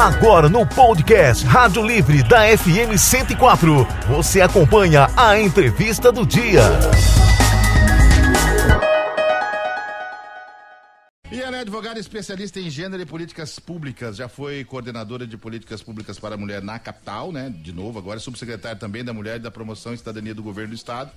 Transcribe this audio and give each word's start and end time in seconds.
Agora 0.00 0.48
no 0.48 0.66
podcast 0.66 1.44
Rádio 1.44 1.86
Livre 1.86 2.22
da 2.22 2.56
FM 2.56 2.96
104, 2.96 3.86
você 4.08 4.40
acompanha 4.40 5.06
a 5.14 5.38
entrevista 5.38 6.10
do 6.10 6.24
dia. 6.24 6.62
E 11.30 11.38
ela 11.42 11.58
é 11.58 11.60
advogada 11.60 12.00
especialista 12.00 12.58
em 12.58 12.70
gênero 12.70 13.02
e 13.02 13.04
políticas 13.04 13.58
públicas. 13.58 14.16
Já 14.16 14.26
foi 14.26 14.64
coordenadora 14.64 15.26
de 15.26 15.36
políticas 15.36 15.82
públicas 15.82 16.18
para 16.18 16.34
a 16.34 16.38
mulher 16.38 16.62
na 16.62 16.78
capital, 16.78 17.30
né? 17.30 17.50
De 17.50 17.70
novo, 17.70 17.98
agora 17.98 18.16
é 18.16 18.20
subsecretária 18.22 18.78
também 18.78 19.04
da 19.04 19.12
mulher 19.12 19.36
e 19.36 19.40
da 19.40 19.50
promoção 19.50 19.92
e 19.92 19.98
cidadania 19.98 20.34
do 20.34 20.42
governo 20.42 20.70
do 20.70 20.76
estado. 20.76 21.12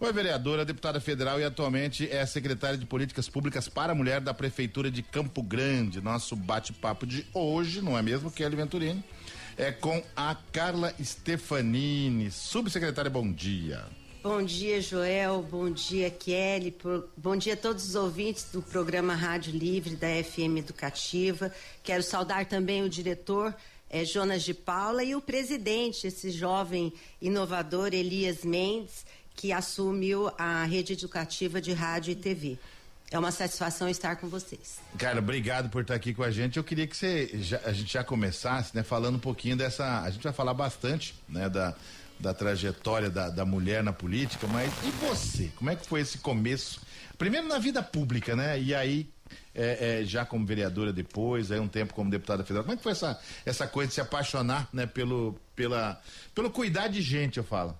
Foi 0.00 0.14
vereadora, 0.14 0.64
deputada 0.64 0.98
federal 0.98 1.38
e 1.38 1.44
atualmente 1.44 2.10
é 2.10 2.24
secretária 2.24 2.78
de 2.78 2.86
Políticas 2.86 3.28
Públicas 3.28 3.68
para 3.68 3.92
a 3.92 3.94
Mulher 3.94 4.18
da 4.18 4.32
Prefeitura 4.32 4.90
de 4.90 5.02
Campo 5.02 5.42
Grande. 5.42 6.00
Nosso 6.00 6.34
bate-papo 6.34 7.06
de 7.06 7.26
hoje, 7.34 7.82
não 7.82 7.98
é 7.98 8.00
mesmo, 8.00 8.30
Kelly 8.30 8.56
Venturini? 8.56 9.04
É 9.58 9.70
com 9.70 10.02
a 10.16 10.34
Carla 10.52 10.94
Stefanini. 11.04 12.30
Subsecretária, 12.30 13.10
bom 13.10 13.30
dia. 13.30 13.84
Bom 14.22 14.42
dia, 14.42 14.80
Joel. 14.80 15.42
Bom 15.42 15.70
dia, 15.70 16.10
Kelly. 16.10 16.74
Bom 17.14 17.36
dia 17.36 17.52
a 17.52 17.58
todos 17.58 17.86
os 17.86 17.94
ouvintes 17.94 18.46
do 18.50 18.62
programa 18.62 19.14
Rádio 19.14 19.52
Livre 19.52 19.96
da 19.96 20.08
FM 20.08 20.60
Educativa. 20.60 21.52
Quero 21.82 22.02
saudar 22.02 22.46
também 22.46 22.82
o 22.82 22.88
diretor 22.88 23.54
é, 23.90 24.02
Jonas 24.04 24.44
de 24.44 24.54
Paula 24.54 25.04
e 25.04 25.14
o 25.14 25.20
presidente, 25.20 26.06
esse 26.06 26.30
jovem 26.30 26.92
inovador 27.20 27.92
Elias 27.92 28.44
Mendes 28.44 29.04
que 29.40 29.54
assumiu 29.54 30.30
a 30.36 30.64
rede 30.64 30.92
educativa 30.92 31.62
de 31.62 31.72
rádio 31.72 32.12
e 32.12 32.14
TV. 32.14 32.58
É 33.10 33.18
uma 33.18 33.32
satisfação 33.32 33.88
estar 33.88 34.16
com 34.16 34.28
vocês. 34.28 34.78
Cara, 34.98 35.18
obrigado 35.18 35.70
por 35.70 35.80
estar 35.80 35.94
aqui 35.94 36.12
com 36.12 36.22
a 36.22 36.30
gente. 36.30 36.58
Eu 36.58 36.62
queria 36.62 36.86
que 36.86 36.94
você, 36.94 37.30
já, 37.40 37.58
a 37.64 37.72
gente 37.72 37.90
já 37.90 38.04
começasse, 38.04 38.76
né, 38.76 38.82
falando 38.82 39.14
um 39.14 39.20
pouquinho 39.20 39.56
dessa. 39.56 40.02
A 40.02 40.10
gente 40.10 40.22
vai 40.22 40.32
falar 40.34 40.52
bastante, 40.52 41.14
né, 41.26 41.48
da, 41.48 41.74
da 42.20 42.34
trajetória 42.34 43.08
da, 43.08 43.30
da 43.30 43.46
mulher 43.46 43.82
na 43.82 43.94
política, 43.94 44.46
mas 44.46 44.70
e 44.84 44.90
você? 45.06 45.50
Como 45.56 45.70
é 45.70 45.74
que 45.74 45.86
foi 45.86 46.02
esse 46.02 46.18
começo? 46.18 46.78
Primeiro 47.16 47.48
na 47.48 47.58
vida 47.58 47.82
pública, 47.82 48.36
né? 48.36 48.60
E 48.60 48.74
aí 48.74 49.08
é, 49.54 50.00
é, 50.00 50.04
já 50.04 50.26
como 50.26 50.44
vereadora 50.44 50.92
depois, 50.92 51.50
aí 51.50 51.58
um 51.58 51.68
tempo 51.68 51.94
como 51.94 52.10
deputada 52.10 52.44
federal. 52.44 52.64
Como 52.64 52.74
é 52.74 52.76
que 52.76 52.82
foi 52.82 52.92
essa, 52.92 53.18
essa 53.46 53.66
coisa 53.66 53.88
de 53.88 53.94
se 53.94 54.00
apaixonar, 54.02 54.68
né, 54.70 54.86
pelo, 54.86 55.40
pela, 55.56 55.98
pelo 56.34 56.50
cuidar 56.50 56.88
de 56.88 57.00
gente, 57.00 57.38
eu 57.38 57.44
falo? 57.44 57.76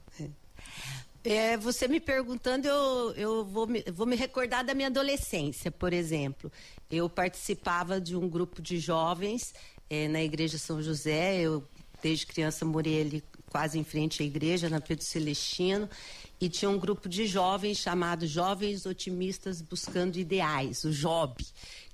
É, 1.22 1.56
você 1.56 1.86
me 1.86 2.00
perguntando, 2.00 2.66
eu, 2.66 3.12
eu 3.14 3.44
vou, 3.44 3.66
me, 3.66 3.84
vou 3.92 4.06
me 4.06 4.16
recordar 4.16 4.64
da 4.64 4.74
minha 4.74 4.88
adolescência, 4.88 5.70
por 5.70 5.92
exemplo. 5.92 6.50
Eu 6.90 7.10
participava 7.10 8.00
de 8.00 8.16
um 8.16 8.28
grupo 8.28 8.62
de 8.62 8.78
jovens 8.78 9.54
é, 9.90 10.08
na 10.08 10.22
Igreja 10.22 10.56
São 10.56 10.82
José. 10.82 11.40
Eu, 11.40 11.62
desde 12.02 12.26
criança, 12.26 12.64
morei 12.64 13.02
ali 13.02 13.24
quase 13.50 13.78
em 13.78 13.84
frente 13.84 14.22
à 14.22 14.26
igreja, 14.26 14.70
na 14.70 14.80
Pedro 14.80 15.04
Celestino. 15.04 15.90
E 16.40 16.48
tinha 16.48 16.70
um 16.70 16.78
grupo 16.78 17.06
de 17.06 17.26
jovens 17.26 17.76
chamado 17.76 18.26
Jovens 18.26 18.86
Otimistas 18.86 19.60
Buscando 19.60 20.16
Ideais, 20.16 20.84
o 20.84 20.90
JOB. 20.90 21.44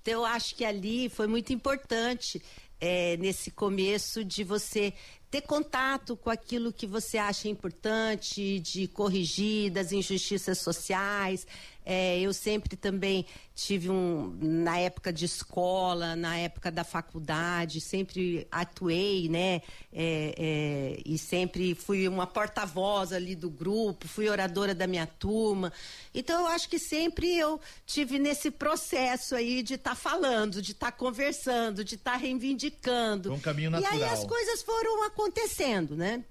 Então, 0.00 0.14
eu 0.14 0.24
acho 0.24 0.54
que 0.54 0.64
ali 0.64 1.08
foi 1.08 1.26
muito 1.26 1.52
importante 1.52 2.40
é, 2.80 3.16
nesse 3.16 3.50
começo 3.50 4.24
de 4.24 4.44
você 4.44 4.92
ter 5.30 5.42
contato 5.42 6.16
com 6.16 6.30
aquilo 6.30 6.72
que 6.72 6.86
você 6.86 7.18
acha 7.18 7.48
importante, 7.48 8.60
de 8.60 8.86
corrigir 8.88 9.70
das 9.70 9.92
injustiças 9.92 10.58
sociais, 10.58 11.46
é, 11.88 12.18
eu 12.18 12.32
sempre 12.32 12.76
também 12.76 13.24
tive 13.54 13.88
um, 13.88 14.36
na 14.42 14.76
época 14.76 15.12
de 15.12 15.24
escola, 15.24 16.16
na 16.16 16.36
época 16.36 16.68
da 16.68 16.82
faculdade, 16.82 17.80
sempre 17.80 18.44
atuei, 18.50 19.28
né? 19.28 19.62
É, 19.92 20.34
é, 20.36 21.02
e 21.06 21.16
sempre 21.16 21.76
fui 21.76 22.08
uma 22.08 22.26
porta-voz 22.26 23.12
ali 23.12 23.36
do 23.36 23.48
grupo, 23.48 24.08
fui 24.08 24.28
oradora 24.28 24.74
da 24.74 24.88
minha 24.88 25.06
turma. 25.06 25.72
Então, 26.12 26.40
eu 26.40 26.46
acho 26.48 26.68
que 26.68 26.78
sempre 26.78 27.38
eu 27.38 27.60
tive 27.86 28.18
nesse 28.18 28.50
processo 28.50 29.36
aí 29.36 29.62
de 29.62 29.74
estar 29.74 29.90
tá 29.90 29.96
falando, 29.96 30.60
de 30.60 30.72
estar 30.72 30.90
tá 30.90 30.92
conversando, 30.92 31.84
de 31.84 31.94
estar 31.94 32.12
tá 32.12 32.16
reivindicando. 32.16 33.32
Um 33.32 33.38
caminho 33.38 33.70
natural. 33.70 33.94
E 33.94 34.02
aí 34.02 34.10
as 34.10 34.24
coisas 34.24 34.60
foram 34.60 35.04
acontecendo, 35.04 35.96
né? 35.96 36.24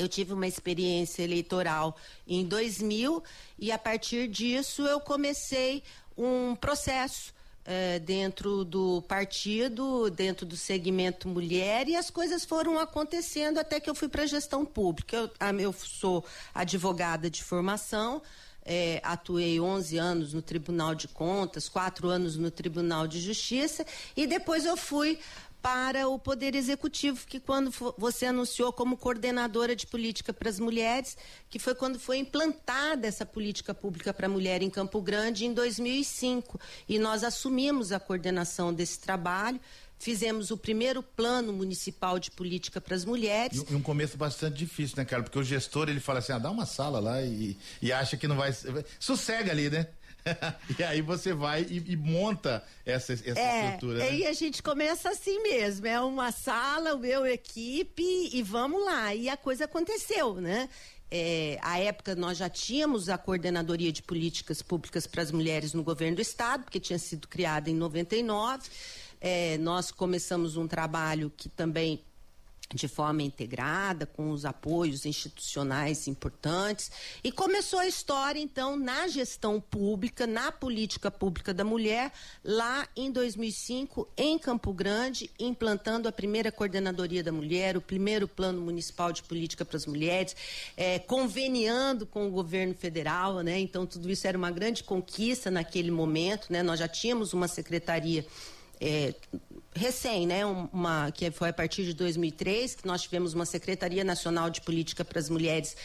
Eu 0.00 0.08
tive 0.08 0.32
uma 0.32 0.46
experiência 0.46 1.22
eleitoral 1.22 1.96
em 2.26 2.44
2000 2.44 3.22
e 3.58 3.70
a 3.70 3.78
partir 3.78 4.28
disso 4.28 4.82
eu 4.82 4.98
comecei 4.98 5.82
um 6.16 6.54
processo 6.56 7.34
é, 7.64 7.98
dentro 7.98 8.64
do 8.64 9.02
partido, 9.02 10.10
dentro 10.10 10.46
do 10.46 10.56
segmento 10.56 11.28
mulher 11.28 11.86
e 11.88 11.96
as 11.96 12.10
coisas 12.10 12.44
foram 12.44 12.78
acontecendo 12.78 13.58
até 13.58 13.78
que 13.78 13.90
eu 13.90 13.94
fui 13.94 14.08
para 14.08 14.22
a 14.22 14.26
gestão 14.26 14.64
pública. 14.64 15.16
Eu, 15.16 15.30
eu 15.58 15.72
sou 15.72 16.24
advogada 16.54 17.28
de 17.28 17.44
formação, 17.44 18.22
é, 18.64 19.00
atuei 19.04 19.60
11 19.60 19.98
anos 19.98 20.32
no 20.32 20.40
Tribunal 20.40 20.94
de 20.94 21.08
Contas, 21.08 21.68
quatro 21.68 22.08
anos 22.08 22.36
no 22.36 22.50
Tribunal 22.50 23.06
de 23.06 23.20
Justiça 23.20 23.84
e 24.16 24.26
depois 24.26 24.64
eu 24.64 24.76
fui 24.76 25.18
para 25.62 26.08
o 26.08 26.18
Poder 26.18 26.54
Executivo, 26.54 27.26
que 27.26 27.38
quando 27.38 27.70
você 27.96 28.26
anunciou 28.26 28.72
como 28.72 28.96
coordenadora 28.96 29.76
de 29.76 29.86
política 29.86 30.32
para 30.32 30.48
as 30.48 30.58
mulheres, 30.58 31.16
que 31.48 31.58
foi 31.58 31.74
quando 31.74 31.98
foi 31.98 32.18
implantada 32.18 33.06
essa 33.06 33.26
política 33.26 33.74
pública 33.74 34.12
para 34.12 34.26
a 34.26 34.30
mulher 34.30 34.62
em 34.62 34.70
Campo 34.70 35.00
Grande 35.00 35.44
em 35.44 35.52
2005. 35.52 36.58
E 36.88 36.98
nós 36.98 37.22
assumimos 37.24 37.92
a 37.92 38.00
coordenação 38.00 38.72
desse 38.72 38.98
trabalho, 38.98 39.60
fizemos 39.98 40.50
o 40.50 40.56
primeiro 40.56 41.02
plano 41.02 41.52
municipal 41.52 42.18
de 42.18 42.30
política 42.30 42.80
para 42.80 42.94
as 42.96 43.04
mulheres. 43.04 43.62
E 43.70 43.74
um 43.74 43.82
começo 43.82 44.16
bastante 44.16 44.56
difícil, 44.56 44.96
né, 44.96 45.04
cara? 45.04 45.22
Porque 45.22 45.38
o 45.38 45.44
gestor, 45.44 45.90
ele 45.90 46.00
fala 46.00 46.20
assim, 46.20 46.32
ah, 46.32 46.38
dá 46.38 46.50
uma 46.50 46.64
sala 46.64 46.98
lá 46.98 47.22
e, 47.22 47.56
e 47.82 47.92
acha 47.92 48.16
que 48.16 48.26
não 48.26 48.36
vai... 48.36 48.50
Sossega 48.98 49.52
ali, 49.52 49.68
né? 49.68 49.86
e 50.78 50.82
aí 50.82 51.00
você 51.00 51.32
vai 51.32 51.62
e, 51.62 51.92
e 51.92 51.96
monta 51.96 52.64
essa, 52.84 53.12
essa 53.12 53.38
é, 53.38 53.64
estrutura. 53.66 53.98
Né? 53.98 54.14
E 54.16 54.26
a 54.26 54.32
gente 54.32 54.62
começa 54.62 55.10
assim 55.10 55.42
mesmo. 55.42 55.86
É 55.86 56.00
uma 56.00 56.32
sala, 56.32 56.94
o 56.94 56.98
meu 56.98 57.26
equipe 57.26 58.30
e 58.32 58.42
vamos 58.42 58.84
lá. 58.84 59.14
E 59.14 59.28
a 59.28 59.36
coisa 59.36 59.64
aconteceu, 59.64 60.34
né? 60.34 60.68
É, 61.10 61.58
a 61.60 61.78
época 61.80 62.14
nós 62.14 62.38
já 62.38 62.48
tínhamos 62.48 63.08
a 63.08 63.18
coordenadoria 63.18 63.90
de 63.90 64.00
políticas 64.00 64.62
públicas 64.62 65.08
para 65.08 65.22
as 65.22 65.32
mulheres 65.32 65.74
no 65.74 65.82
governo 65.82 66.16
do 66.16 66.22
estado, 66.22 66.62
porque 66.62 66.78
tinha 66.78 66.98
sido 66.98 67.26
criada 67.26 67.68
em 67.68 67.74
99. 67.74 68.68
É, 69.20 69.58
nós 69.58 69.90
começamos 69.90 70.56
um 70.56 70.68
trabalho 70.68 71.32
que 71.36 71.48
também 71.48 72.02
de 72.74 72.86
forma 72.86 73.22
integrada, 73.22 74.06
com 74.06 74.30
os 74.30 74.44
apoios 74.44 75.04
institucionais 75.04 76.06
importantes. 76.06 76.90
E 77.22 77.32
começou 77.32 77.80
a 77.80 77.86
história, 77.86 78.38
então, 78.38 78.76
na 78.76 79.08
gestão 79.08 79.60
pública, 79.60 80.26
na 80.26 80.52
política 80.52 81.10
pública 81.10 81.52
da 81.52 81.64
mulher, 81.64 82.12
lá 82.44 82.86
em 82.96 83.10
2005, 83.10 84.08
em 84.16 84.38
Campo 84.38 84.72
Grande, 84.72 85.30
implantando 85.38 86.08
a 86.08 86.12
primeira 86.12 86.52
coordenadoria 86.52 87.22
da 87.22 87.32
mulher, 87.32 87.76
o 87.76 87.80
primeiro 87.80 88.28
plano 88.28 88.60
municipal 88.60 89.12
de 89.12 89.22
política 89.22 89.64
para 89.64 89.76
as 89.76 89.86
mulheres, 89.86 90.36
é, 90.76 90.98
conveniando 90.98 92.06
com 92.06 92.26
o 92.26 92.30
governo 92.30 92.74
federal, 92.74 93.40
né? 93.40 93.58
Então, 93.58 93.84
tudo 93.84 94.08
isso 94.10 94.26
era 94.26 94.38
uma 94.38 94.50
grande 94.50 94.84
conquista 94.84 95.50
naquele 95.50 95.90
momento, 95.90 96.46
né? 96.50 96.62
Nós 96.62 96.78
já 96.78 96.86
tínhamos 96.86 97.32
uma 97.32 97.48
secretaria 97.48 98.24
é, 98.80 99.14
recém, 99.74 100.26
né, 100.26 100.44
uma, 100.44 101.10
que 101.12 101.30
foi 101.30 101.50
a 101.50 101.52
partir 101.52 101.84
de 101.84 101.94
2003, 101.94 102.74
que 102.74 102.86
nós 102.86 103.02
tivemos 103.02 103.34
uma 103.34 103.46
Secretaria 103.46 104.02
Nacional 104.02 104.50
de 104.50 104.60
Política 104.60 105.04
para 105.04 105.18
as 105.18 105.28
Mulheres 105.28 105.76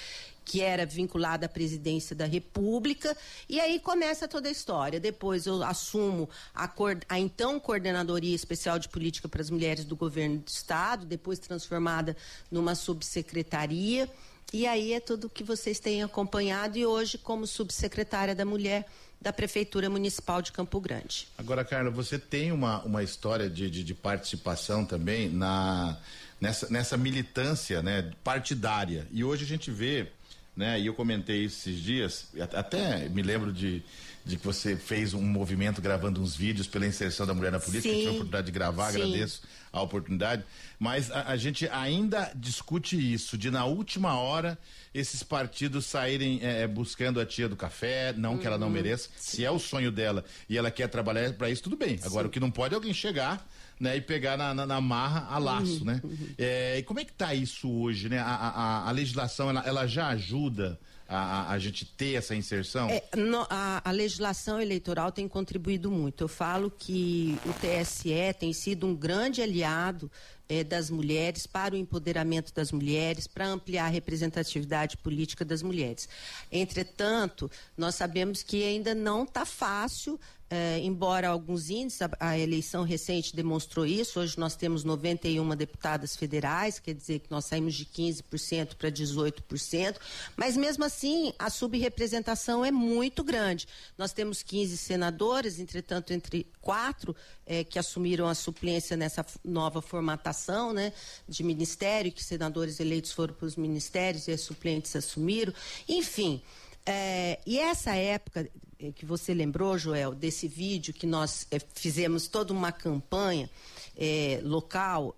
que 0.45 0.61
era 0.61 0.85
vinculada 0.85 1.47
à 1.47 1.49
presidência 1.49 2.15
da 2.15 2.25
República, 2.25 3.17
e 3.49 3.59
aí 3.59 3.79
começa 3.79 4.27
toda 4.27 4.47
a 4.47 4.51
história. 4.51 4.99
Depois 4.99 5.47
eu 5.47 5.63
assumo 5.63 6.29
a, 6.53 6.71
a, 7.09 7.19
então 7.19 7.59
Coordenadoria 7.59 8.35
Especial 8.35 8.77
de 8.77 8.87
Política 8.87 9.27
para 9.27 9.41
as 9.41 9.49
Mulheres 9.49 9.83
do 9.83 9.95
Governo 9.95 10.37
do 10.37 10.47
Estado, 10.47 11.03
depois 11.03 11.39
transformada 11.39 12.15
numa 12.51 12.75
subsecretaria, 12.75 14.07
e 14.53 14.67
aí 14.67 14.93
é 14.93 14.99
tudo 14.99 15.25
o 15.25 15.29
que 15.29 15.43
vocês 15.43 15.79
têm 15.79 16.03
acompanhado, 16.03 16.77
e 16.77 16.85
hoje, 16.85 17.17
como 17.17 17.47
subsecretária 17.47 18.35
da 18.35 18.45
Mulher, 18.45 18.85
da 19.21 19.33
Prefeitura 19.33 19.89
Municipal 19.89 20.41
de 20.41 20.51
Campo 20.51 20.79
Grande. 20.79 21.27
Agora, 21.37 21.63
Carla, 21.63 21.89
você 21.89 22.19
tem 22.19 22.51
uma, 22.51 22.81
uma 22.83 23.03
história 23.03 23.49
de, 23.49 23.69
de, 23.69 23.83
de 23.83 23.93
participação 23.93 24.85
também 24.85 25.29
na, 25.29 25.97
nessa, 26.39 26.69
nessa 26.69 26.97
militância 26.97 27.81
né, 27.81 28.11
partidária. 28.23 29.07
E 29.11 29.23
hoje 29.23 29.43
a 29.43 29.47
gente 29.47 29.71
vê, 29.71 30.07
né, 30.55 30.79
e 30.79 30.85
eu 30.85 30.93
comentei 30.93 31.45
esses 31.45 31.79
dias, 31.79 32.27
até 32.53 33.09
me 33.09 33.21
lembro 33.21 33.51
de, 33.51 33.83
de 34.25 34.37
que 34.37 34.45
você 34.45 34.75
fez 34.75 35.13
um 35.13 35.21
movimento 35.21 35.79
gravando 35.79 36.19
uns 36.19 36.35
vídeos 36.35 36.65
pela 36.65 36.87
inserção 36.87 37.27
da 37.27 37.33
mulher 37.33 37.51
na 37.51 37.59
política, 37.59 37.93
tive 37.93 38.07
a 38.07 38.11
oportunidade 38.11 38.45
de 38.47 38.51
gravar, 38.51 38.91
Sim. 38.91 39.01
agradeço 39.01 39.43
a 39.71 39.81
oportunidade, 39.81 40.43
mas 40.79 41.11
a, 41.11 41.27
a, 41.27 41.37
gente 41.37 41.67
ainda 41.69 42.31
discute 42.35 43.13
isso, 43.13 43.37
de 43.37 43.51
na 43.51 43.65
última 43.65 44.17
hora 44.17 44.57
esses 44.93 45.21
partidos 45.21 45.85
saírem 45.85 46.39
é, 46.41 46.61
é 46.61 46.67
buscando 46.67 47.19
a 47.19 47.25
tia 47.25 47.47
do 47.47 47.55
café, 47.55 48.13
não 48.17 48.31
uhum. 48.31 48.37
que 48.39 48.47
ela 48.47 48.57
não 48.57 48.67
uhum. 48.67 48.73
mereça, 48.73 49.09
Sim. 49.15 49.37
se 49.37 49.45
é 49.45 49.51
o 49.51 49.59
sonho 49.59 49.91
dela 49.91 50.25
e 50.49 50.57
ela 50.57 50.71
quer 50.71 50.87
trabalhar 50.87 51.31
para 51.33 51.49
isso, 51.49 51.61
tudo 51.61 51.77
bem. 51.77 51.99
Agora, 52.03 52.23
Sim. 52.23 52.29
o 52.29 52.31
que 52.31 52.39
não 52.39 52.49
pode 52.49 52.73
é 52.73 52.75
alguém 52.75 52.93
chegar 52.93 53.45
né, 53.79 53.97
e 53.97 54.01
pegar 54.01 54.37
na, 54.37 54.53
na, 54.53 54.65
na 54.65 54.81
marra 54.81 55.27
a 55.29 55.37
laço, 55.37 55.79
uhum, 55.79 55.85
né? 55.85 56.01
Uhum. 56.03 56.29
É, 56.37 56.79
e 56.79 56.83
como 56.83 56.99
é 56.99 57.05
que 57.05 57.11
está 57.11 57.33
isso 57.33 57.69
hoje, 57.69 58.09
né? 58.09 58.19
A, 58.19 58.33
a, 58.33 58.89
a 58.89 58.91
legislação, 58.91 59.49
ela, 59.49 59.61
ela 59.65 59.85
já 59.85 60.07
ajuda 60.07 60.79
a, 61.07 61.51
a, 61.51 61.59
gente 61.59 61.85
ter 61.85 62.13
essa 62.15 62.35
inserção? 62.35 62.89
É, 62.89 63.03
no, 63.15 63.45
a, 63.49 63.81
a, 63.87 63.91
legislação 63.91 64.59
eleitoral 64.59 65.11
tem 65.11 65.27
contribuído 65.27 65.91
muito. 65.91 66.23
Eu 66.23 66.27
falo 66.27 66.71
que 66.71 67.37
o 67.45 67.53
TSE 67.53 68.33
tem 68.39 68.51
sido 68.53 68.87
um 68.87 68.95
grande 68.95 69.41
aliado 69.41 70.09
é, 70.49 70.63
das 70.63 70.89
mulheres 70.89 71.45
para 71.45 71.75
o 71.75 71.77
empoderamento 71.77 72.53
das 72.53 72.71
mulheres, 72.71 73.27
para 73.27 73.47
ampliar 73.47 73.85
a 73.85 73.89
representatividade 73.89 74.97
política 74.97 75.45
das 75.45 75.61
mulheres. 75.61 76.09
Entretanto, 76.51 77.49
nós 77.77 77.95
sabemos 77.95 78.43
que 78.43 78.63
ainda 78.63 78.95
não 78.95 79.23
está 79.23 79.45
fácil 79.45 80.19
é, 80.47 80.79
embora 80.79 81.27
alguns 81.27 81.71
índices, 81.71 82.03
a, 82.03 82.09
a, 82.19 82.37
eleição 82.37 82.83
recente 82.83 83.35
demonstrou 83.35 83.85
isso, 83.85 84.19
hoje 84.19 84.37
nós 84.37 84.55
temos 84.55 84.83
91 84.83 85.55
deputadas 85.55 86.15
federais, 86.15 86.77
quer 86.77 86.93
dizer 86.93 87.19
que 87.19 87.31
nós 87.31 87.45
saímos 87.45 87.73
de 87.73 87.85
15% 87.85 88.75
para 88.75 88.91
18%, 88.91 89.95
mas 90.37 90.55
mesmo 90.55 90.83
assim 90.83 90.94
a 91.37 91.49
subrepresentação 91.49 92.63
é 92.63 92.71
muito 92.71 93.23
grande. 93.23 93.67
Nós 93.97 94.13
temos 94.13 94.41
15 94.43 94.77
senadores, 94.77 95.59
entretanto, 95.59 96.13
entre 96.13 96.47
quatro 96.61 97.15
é, 97.45 97.63
que 97.63 97.77
assumiram 97.79 98.27
a 98.27 98.35
suplência 98.35 98.95
nessa 98.95 99.25
nova 99.43 99.81
formatação 99.81 100.73
né, 100.73 100.93
de 101.27 101.43
ministério, 101.43 102.11
que 102.11 102.23
senadores 102.23 102.79
eleitos 102.79 103.11
foram 103.11 103.33
para 103.33 103.45
os 103.45 103.55
ministérios 103.55 104.27
e 104.27 104.31
as 104.31 104.41
suplentes 104.41 104.95
assumiram. 104.95 105.53
Enfim. 105.87 106.41
É, 106.85 107.39
e 107.45 107.57
essa 107.57 107.95
época 107.95 108.47
eh, 108.79 108.91
que 108.91 109.05
você 109.05 109.33
lembrou, 109.33 109.77
Joel, 109.77 110.13
desse 110.13 110.47
vídeo 110.47 110.93
que 110.93 111.07
nós 111.07 111.47
é, 111.49 111.57
fizemos 111.73 112.27
toda 112.27 112.53
uma 112.53 112.71
campanha 112.71 113.49
é, 113.97 114.39
local 114.43 115.15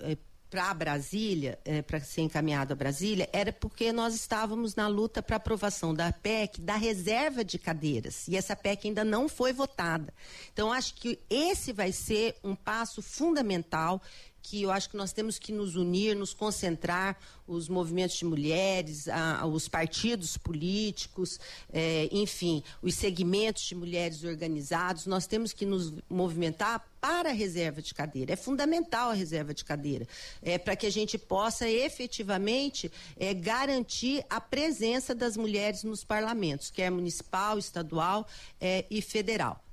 para 0.50 0.74
Brasília, 0.74 1.60
para 1.86 2.00
ser 2.00 2.22
encaminhado 2.22 2.74
a 2.74 2.76
Brasília, 2.76 3.30
era 3.34 3.52
porque 3.52 3.92
nós 3.92 4.16
estávamos 4.16 4.76
na 4.76 4.88
luta 4.88 5.22
para 5.22 5.36
aprovação 5.36 5.94
da 5.94 6.12
PEC 6.12 6.62
da 6.62 6.76
reserva 6.76 7.44
de 7.44 7.60
cadeiras. 7.60 8.28
E 8.28 8.36
essa 8.38 8.56
PEC 8.56 8.88
ainda 8.88 9.04
não 9.04 9.28
foi 9.28 9.52
votada. 9.52 10.14
Então, 10.54 10.72
acho 10.72 10.94
que 10.96 11.20
esse 11.30 11.74
vai 11.74 11.92
ser 11.92 12.36
um 12.44 12.56
passo 12.56 13.02
fundamental 13.02 14.02
que 14.42 14.64
eu 14.64 14.72
acho 14.72 14.90
que 14.90 14.98
nós 14.98 15.12
temos 15.12 15.38
que 15.38 15.52
nos 15.52 15.76
unir, 15.76 16.16
nos 16.16 16.34
concentrar, 16.34 17.18
os 17.48 17.70
movimentos 17.70 18.18
de 18.18 18.26
mulheres, 18.26 19.08
a, 19.08 19.46
os 19.46 19.68
partidos 19.68 20.38
políticos, 20.38 21.40
é, 21.72 22.10
enfim, 22.12 22.62
os 22.82 22.96
segmentos 22.96 23.64
de 23.64 23.76
mulheres 23.76 24.24
organizados, 24.24 25.06
nós 25.06 25.28
temos 25.28 25.54
que 25.54 25.66
nos 25.66 25.94
movimentar 26.10 26.86
para 27.00 27.30
a 27.30 27.34
reserva 27.34 27.82
de 27.82 27.94
cadeira. 27.94 28.34
É 28.34 28.36
fundamental 28.36 29.12
a 29.12 29.14
reserva 29.14 29.54
de 29.54 29.64
cadeira, 29.64 30.08
é, 30.42 30.58
para 30.58 30.76
que 30.76 30.86
a 30.86 30.92
gente 30.92 31.18
possa 31.18 31.70
efetivamente 31.70 32.92
é, 33.18 33.34
garantir 33.34 34.26
a 34.30 34.42
presença 34.42 35.16
das 35.16 35.38
mulheres 35.38 35.84
nos 35.84 36.04
parlamentos, 36.04 36.70
quer 36.70 36.90
municipal, 36.90 37.58
estadual 37.58 38.28
é, 38.60 38.86
e 38.90 39.02
federal. 39.02 39.64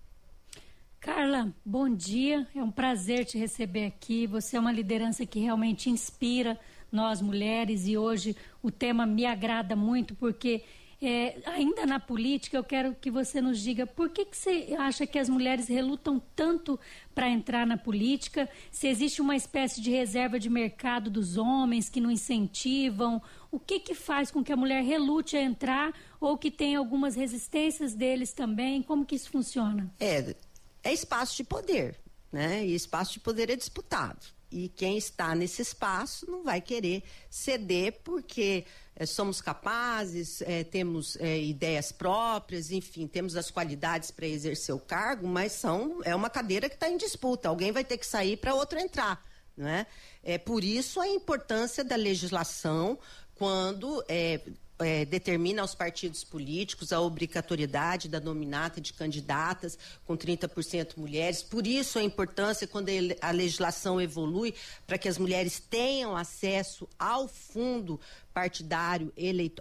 Carla, 1.05 1.55
bom 1.63 1.95
dia. 1.95 2.49
É 2.57 2.63
um 2.63 2.71
prazer 2.71 3.27
te 3.27 3.37
receber 3.37 3.85
aqui. 3.85 4.27
Você 4.27 4.57
é 4.57 4.61
uma 4.61 4.73
liderança 4.73 5.27
que 5.27 5.39
realmente 5.39 5.91
inspira 5.91 6.59
nós 6.91 7.21
mulheres 7.21 7.87
e 7.87 7.95
hoje 7.95 8.35
o 8.63 8.71
tema 8.71 9.05
me 9.05 9.27
agrada 9.27 9.77
muito 9.77 10.15
porque 10.15 10.63
é, 11.03 11.37
ainda 11.45 11.85
na 11.85 12.01
política 12.01 12.57
eu 12.57 12.65
quero 12.65 12.95
que 12.95 13.11
você 13.11 13.43
nos 13.43 13.61
diga 13.61 13.87
por 13.87 14.09
que, 14.09 14.25
que 14.25 14.35
você 14.35 14.75
acha 14.79 15.07
que 15.07 15.19
as 15.19 15.29
mulheres 15.29 15.69
relutam 15.69 16.23
tanto 16.35 16.81
para 17.15 17.29
entrar 17.29 17.67
na 17.67 17.77
política? 17.77 18.49
Se 18.71 18.89
existe 18.89 19.21
uma 19.21 19.37
espécie 19.37 19.83
de 19.83 19.91
reserva 19.91 20.41
de 20.41 20.49
mercado 20.49 21.11
dos 21.11 21.37
homens 21.37 21.91
que 21.91 22.01
não 22.01 22.11
incentivam, 22.11 23.21
o 23.51 23.61
que 23.61 23.79
que 23.79 23.95
faz 23.95 24.31
com 24.31 24.43
que 24.43 24.55
a 24.55 24.57
mulher 24.57 24.83
relute 24.83 25.37
a 25.37 25.43
entrar 25.43 25.93
ou 26.19 26.39
que 26.39 26.51
tem 26.51 26.77
algumas 26.77 27.15
resistências 27.15 27.93
deles 27.93 28.33
também? 28.33 28.81
Como 28.81 29.05
que 29.05 29.17
isso 29.17 29.29
funciona? 29.29 29.93
É, 30.01 30.35
é 30.85 30.93
espaço 30.93 31.37
de 31.37 31.45
poder, 31.45 31.99
né? 32.31 32.65
E 32.65 32.75
espaço 32.75 33.15
de 33.15 33.21
poder 33.21 33.51
é 33.51 33.57
disputado. 33.57 34.27
E 34.51 34.69
quem 34.69 34.97
está 34.97 35.35
nesse 35.35 35.63
espaço 35.63 36.31
não 36.31 36.45
vai 36.45 36.61
querer 36.61 37.03
ceder 37.29 38.01
porque 38.05 38.65
é, 38.95 39.05
somos 39.05 39.41
capazes, 39.41 40.43
é, 40.43 40.63
temos 40.63 41.17
é, 41.17 41.41
ideias 41.41 41.91
próprias, 41.91 42.71
enfim, 42.71 43.09
temos 43.09 43.35
as 43.37 43.51
qualidades 43.51 44.13
para 44.13 44.27
exercer 44.27 44.73
o 44.73 44.79
cargo, 44.79 45.27
mas 45.27 45.51
são, 45.53 46.01
é 46.05 46.15
uma 46.15 46.31
cadeira 46.31 46.69
que 46.69 46.77
está 46.77 46.89
em 46.89 46.97
disputa. 46.97 47.49
Alguém 47.49 47.73
vai 47.73 47.83
ter 47.85 47.99
que 47.99 48.07
sair 48.07 48.37
para 48.37 48.55
outro 48.55 48.79
entrar. 48.79 49.25
Não 49.57 49.67
é? 49.67 49.87
é 50.23 50.37
por 50.37 50.63
isso 50.63 51.01
a 51.01 51.09
importância 51.09 51.85
da 51.85 51.97
legislação 51.97 52.99
quando 53.35 54.05
é, 54.09 54.41
é, 54.79 55.05
determina 55.05 55.63
aos 55.63 55.75
partidos 55.75 56.25
políticos 56.25 56.93
a 56.93 57.01
obrigatoriedade 57.01 58.09
da 58.09 58.19
nominata 58.21 58.81
de 58.81 58.93
candidatas 58.93 59.79
com 60.05 60.17
30% 60.17 60.97
mulheres. 60.97 61.43
Por 61.43 61.67
isso 61.67 61.99
a 61.99 62.03
importância 62.03 62.67
quando 62.67 62.89
a 63.21 63.31
legislação 63.31 64.01
evolui 64.01 64.55
para 64.87 64.99
que 64.99 65.09
as 65.09 65.19
mulheres 65.19 65.59
tenham 65.61 66.17
acesso 66.17 66.89
ao 66.99 67.29
fundo 67.29 68.01
partidário 68.35 69.13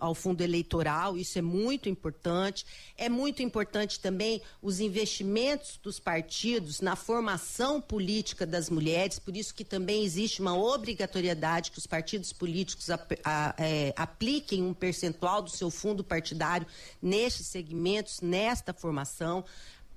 ao 0.02 0.16
fundo 0.16 0.42
eleitoral, 0.42 1.16
isso 1.16 1.38
é 1.38 1.42
muito 1.42 1.88
importante. 1.88 2.66
É 2.98 3.08
muito 3.08 3.44
importante 3.44 4.00
também 4.00 4.42
os 4.62 4.80
investimentos 4.80 5.80
dos 5.82 6.00
partidos 6.00 6.82
na 6.82 6.96
formação 6.96 7.80
política 7.80 8.48
das 8.48 8.72
mulheres, 8.72 9.20
por 9.20 9.38
isso 9.38 9.54
que 9.54 9.64
também 9.64 10.04
existe 10.04 10.42
uma 10.42 10.58
obrigatoriedade 10.58 11.70
que 11.70 11.78
os 11.78 11.86
partidos 11.86 12.34
políticos 12.34 12.90
a, 12.90 13.00
a, 13.24 13.56
é, 13.60 13.94
apliquem 13.96 14.64
um 14.64 14.74
percentual 14.74 15.44
do 15.44 15.52
seu 15.52 15.70
fundo 15.70 16.04
partidário 16.04 16.66
nestes 17.00 17.46
segmentos, 17.46 18.22
nesta 18.22 18.74
formação. 18.74 19.46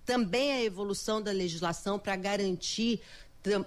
Também 0.04 0.52
a 0.52 0.62
evolução 0.62 1.20
da 1.20 1.32
legislação 1.32 1.98
para 1.98 2.14
garantir 2.14 3.00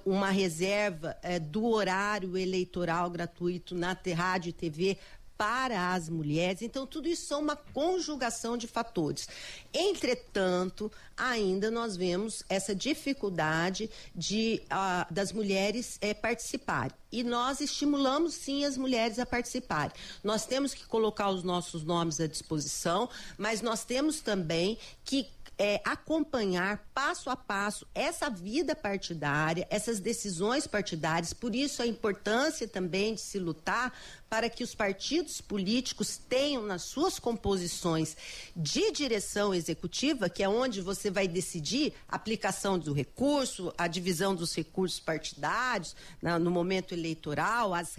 uma 0.05 0.29
reserva 0.29 1.17
é, 1.21 1.39
do 1.39 1.65
horário 1.65 2.37
eleitoral 2.37 3.09
gratuito 3.09 3.75
na 3.75 3.97
rádio 4.15 4.49
e 4.49 4.53
TV 4.53 4.97
para 5.39 5.93
as 5.93 6.09
mulheres. 6.09 6.61
Então, 6.61 6.85
tudo 6.85 7.07
isso 7.07 7.33
é 7.33 7.37
uma 7.37 7.55
conjugação 7.55 8.57
de 8.57 8.67
fatores. 8.67 9.25
Entretanto, 9.73 10.91
ainda 11.15 11.71
nós 11.71 11.95
vemos 11.95 12.43
essa 12.49 12.75
dificuldade 12.75 13.89
de, 14.13 14.61
uh, 14.65 15.13
das 15.13 15.31
mulheres 15.31 15.97
é, 16.01 16.13
participarem. 16.13 16.91
E 17.09 17.23
nós 17.23 17.61
estimulamos 17.61 18.33
sim 18.33 18.65
as 18.65 18.75
mulheres 18.75 19.17
a 19.17 19.25
participarem. 19.25 19.93
Nós 20.21 20.45
temos 20.45 20.73
que 20.73 20.85
colocar 20.85 21.29
os 21.29 21.41
nossos 21.41 21.85
nomes 21.85 22.19
à 22.19 22.27
disposição, 22.27 23.09
mas 23.37 23.61
nós 23.61 23.85
temos 23.85 24.19
também 24.19 24.77
que 25.05 25.25
é, 25.59 25.81
acompanhar 25.83 26.89
passo 26.93 27.29
a 27.29 27.35
passo 27.35 27.85
essa 27.93 28.29
vida 28.29 28.73
partidária, 28.73 29.67
essas 29.69 29.99
decisões 29.99 30.65
partidárias. 30.65 31.33
Por 31.33 31.53
isso 31.53 31.81
a 31.81 31.87
importância 31.87 32.65
também 32.65 33.13
de 33.13 33.19
se 33.21 33.37
lutar 33.37 33.93
para 34.29 34.49
que 34.49 34.63
os 34.63 34.75
partidos 34.75 35.41
políticos 35.41 36.17
tenham 36.17 36.63
nas 36.63 36.83
suas 36.83 37.17
composições 37.17 38.15
de 38.55 38.91
direção 38.91 39.53
executiva, 39.53 40.29
que 40.29 40.43
é 40.43 40.49
onde 40.49 40.81
você 40.81 41.09
vai 41.09 41.27
decidir 41.27 41.93
a 42.07 42.15
aplicação 42.15 42.77
do 42.77 42.93
recurso, 42.93 43.73
a 43.77 43.87
divisão 43.87 44.35
dos 44.35 44.55
recursos 44.55 44.99
partidários 44.99 45.95
na, 46.21 46.37
no 46.37 46.51
momento 46.51 46.93
eleitoral, 46.93 47.73
as 47.73 47.95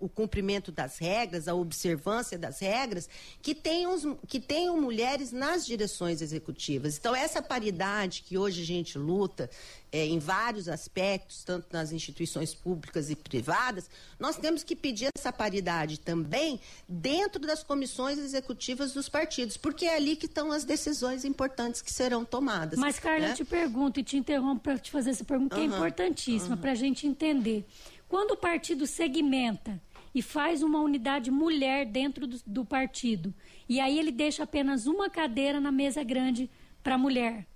o 0.00 0.08
cumprimento 0.08 0.70
das 0.70 0.98
regras, 0.98 1.48
a 1.48 1.54
observância 1.54 2.38
das 2.38 2.60
regras, 2.60 3.08
que 3.42 3.54
tenham, 3.54 4.16
que 4.26 4.38
tenham 4.38 4.80
mulheres 4.80 5.32
nas 5.32 5.66
direções 5.66 6.22
executivas. 6.22 6.96
Então, 6.96 7.14
essa 7.14 7.42
paridade 7.42 8.22
que 8.22 8.38
hoje 8.38 8.62
a 8.62 8.64
gente 8.64 8.98
luta 8.98 9.50
é, 9.96 10.06
em 10.06 10.18
vários 10.18 10.68
aspectos, 10.68 11.42
tanto 11.42 11.66
nas 11.72 11.90
instituições 11.90 12.54
públicas 12.54 13.10
e 13.10 13.16
privadas, 13.16 13.88
nós 14.20 14.36
temos 14.36 14.62
que 14.62 14.76
pedir 14.76 15.08
essa 15.16 15.32
paridade 15.32 15.98
também 15.98 16.60
dentro 16.86 17.40
das 17.40 17.62
comissões 17.62 18.18
executivas 18.18 18.92
dos 18.92 19.08
partidos, 19.08 19.56
porque 19.56 19.86
é 19.86 19.96
ali 19.96 20.14
que 20.14 20.26
estão 20.26 20.52
as 20.52 20.64
decisões 20.64 21.24
importantes 21.24 21.80
que 21.80 21.92
serão 21.92 22.24
tomadas. 22.24 22.78
Mas, 22.78 22.98
Carla, 22.98 23.26
né? 23.26 23.30
eu 23.32 23.36
te 23.36 23.44
pergunto 23.44 23.98
e 23.98 24.04
te 24.04 24.16
interrompo 24.18 24.60
para 24.60 24.78
te 24.78 24.90
fazer 24.90 25.10
essa 25.10 25.24
pergunta, 25.24 25.56
que 25.56 25.62
uhum, 25.62 25.72
é 25.72 25.76
importantíssima 25.76 26.54
uhum. 26.54 26.60
para 26.60 26.72
a 26.72 26.74
gente 26.74 27.06
entender. 27.06 27.64
Quando 28.06 28.32
o 28.32 28.36
partido 28.36 28.86
segmenta 28.86 29.80
e 30.14 30.20
faz 30.20 30.62
uma 30.62 30.80
unidade 30.80 31.30
mulher 31.30 31.86
dentro 31.86 32.26
do, 32.26 32.38
do 32.46 32.64
partido, 32.64 33.34
e 33.68 33.80
aí 33.80 33.98
ele 33.98 34.12
deixa 34.12 34.42
apenas 34.42 34.86
uma 34.86 35.08
cadeira 35.08 35.58
na 35.58 35.72
mesa 35.72 36.02
grande 36.02 36.50
para 36.82 36.94
a 36.94 36.98
mulher. 36.98 37.46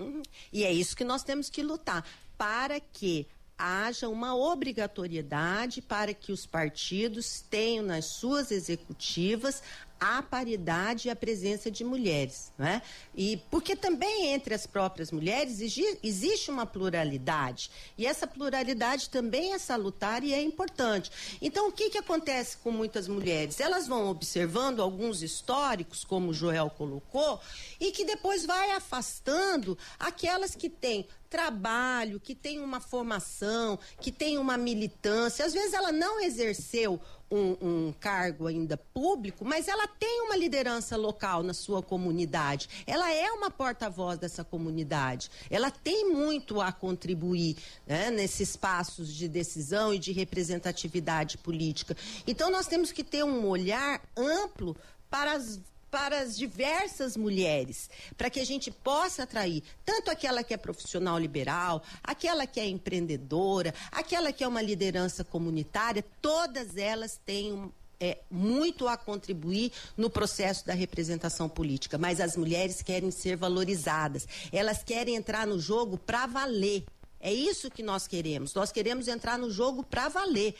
Uhum. 0.00 0.22
E 0.52 0.64
é 0.64 0.72
isso 0.72 0.96
que 0.96 1.04
nós 1.04 1.22
temos 1.22 1.48
que 1.50 1.62
lutar 1.62 2.04
para 2.36 2.80
que 2.80 3.26
haja 3.56 4.08
uma 4.08 4.34
obrigatoriedade 4.34 5.82
para 5.82 6.14
que 6.14 6.32
os 6.32 6.46
partidos 6.46 7.42
tenham 7.50 7.84
nas 7.84 8.06
suas 8.06 8.50
executivas 8.50 9.62
a 10.00 10.22
paridade 10.22 11.08
e 11.08 11.10
a 11.10 11.16
presença 11.16 11.70
de 11.70 11.84
mulheres, 11.84 12.50
né? 12.56 12.80
E 13.14 13.36
porque 13.50 13.76
também 13.76 14.28
entre 14.28 14.54
as 14.54 14.66
próprias 14.66 15.12
mulheres 15.12 15.60
existe 16.02 16.50
uma 16.50 16.64
pluralidade 16.64 17.70
e 17.98 18.06
essa 18.06 18.26
pluralidade 18.26 19.10
também 19.10 19.52
é 19.52 19.58
salutar 19.58 20.24
e 20.24 20.32
é 20.32 20.42
importante. 20.42 21.10
Então 21.42 21.68
o 21.68 21.72
que 21.72 21.90
que 21.90 21.98
acontece 21.98 22.56
com 22.56 22.70
muitas 22.70 23.06
mulheres? 23.06 23.60
Elas 23.60 23.86
vão 23.86 24.08
observando 24.08 24.80
alguns 24.80 25.22
históricos, 25.22 26.04
como 26.04 26.30
o 26.30 26.34
Joel 26.34 26.70
colocou, 26.70 27.40
e 27.78 27.92
que 27.92 28.04
depois 28.04 28.46
vai 28.46 28.70
afastando 28.70 29.76
aquelas 29.98 30.54
que 30.54 30.70
têm 30.70 31.06
trabalho, 31.28 32.18
que 32.18 32.34
têm 32.34 32.58
uma 32.60 32.80
formação, 32.80 33.78
que 34.00 34.10
têm 34.10 34.36
uma 34.38 34.56
militância. 34.56 35.44
Às 35.44 35.52
vezes 35.52 35.72
ela 35.72 35.92
não 35.92 36.20
exerceu 36.20 37.00
um, 37.30 37.56
um, 37.60 37.94
cargo 37.98 38.46
ainda 38.46 38.76
público, 38.76 39.44
mas 39.44 39.68
ela 39.68 39.86
tem 39.86 40.22
uma 40.22 40.36
liderança 40.36 40.96
local 40.96 41.42
na 41.42 41.54
sua 41.54 41.82
comunidade. 41.82 42.68
Ela 42.86 43.12
é 43.12 43.30
uma 43.30 43.50
porta-voz 43.50 44.18
dessa 44.18 44.42
comunidade. 44.42 45.30
Ela 45.48 45.70
tem 45.70 46.12
muito 46.12 46.60
a 46.60 46.72
contribuir 46.72 47.56
né, 47.86 48.10
nesses 48.10 48.50
espaços 48.50 49.14
de 49.14 49.28
decisão 49.28 49.94
e 49.94 49.98
de 49.98 50.12
representatividade 50.12 51.38
política. 51.38 51.96
Então, 52.26 52.50
nós 52.50 52.66
temos 52.66 52.90
que 52.90 53.04
ter 53.04 53.24
um 53.24 53.46
olhar 53.46 54.02
amplo 54.16 54.76
para 55.08 55.32
as 55.32 55.60
para 55.90 56.20
as 56.20 56.36
diversas 56.36 57.16
mulheres, 57.16 57.90
para 58.16 58.30
que 58.30 58.40
a 58.40 58.44
gente 58.44 58.70
possa 58.70 59.24
atrair 59.24 59.62
tanto 59.84 60.10
aquela 60.10 60.44
que 60.44 60.54
é 60.54 60.56
profissional 60.56 61.18
liberal, 61.18 61.82
aquela 62.02 62.46
que 62.46 62.60
é 62.60 62.66
empreendedora, 62.66 63.74
aquela 63.90 64.32
que 64.32 64.44
é 64.44 64.48
uma 64.48 64.62
liderança 64.62 65.24
comunitária, 65.24 66.04
todas 66.20 66.76
elas 66.76 67.20
têm 67.24 67.72
é, 68.00 68.18
muito 68.30 68.88
a 68.88 68.96
contribuir 68.96 69.72
no 69.96 70.08
processo 70.08 70.66
da 70.66 70.72
representação 70.72 71.48
política, 71.48 71.98
mas 71.98 72.20
as 72.20 72.36
mulheres 72.36 72.80
querem 72.82 73.10
ser 73.10 73.36
valorizadas, 73.36 74.26
elas 74.50 74.82
querem 74.82 75.16
entrar 75.16 75.46
no 75.46 75.60
jogo 75.60 75.98
para 75.98 76.26
valer. 76.26 76.84
É 77.20 77.30
isso 77.30 77.70
que 77.70 77.82
nós 77.82 78.06
queremos. 78.06 78.54
Nós 78.54 78.72
queremos 78.72 79.06
entrar 79.06 79.38
no 79.38 79.50
jogo 79.50 79.84
para 79.84 80.08
valer. 80.08 80.54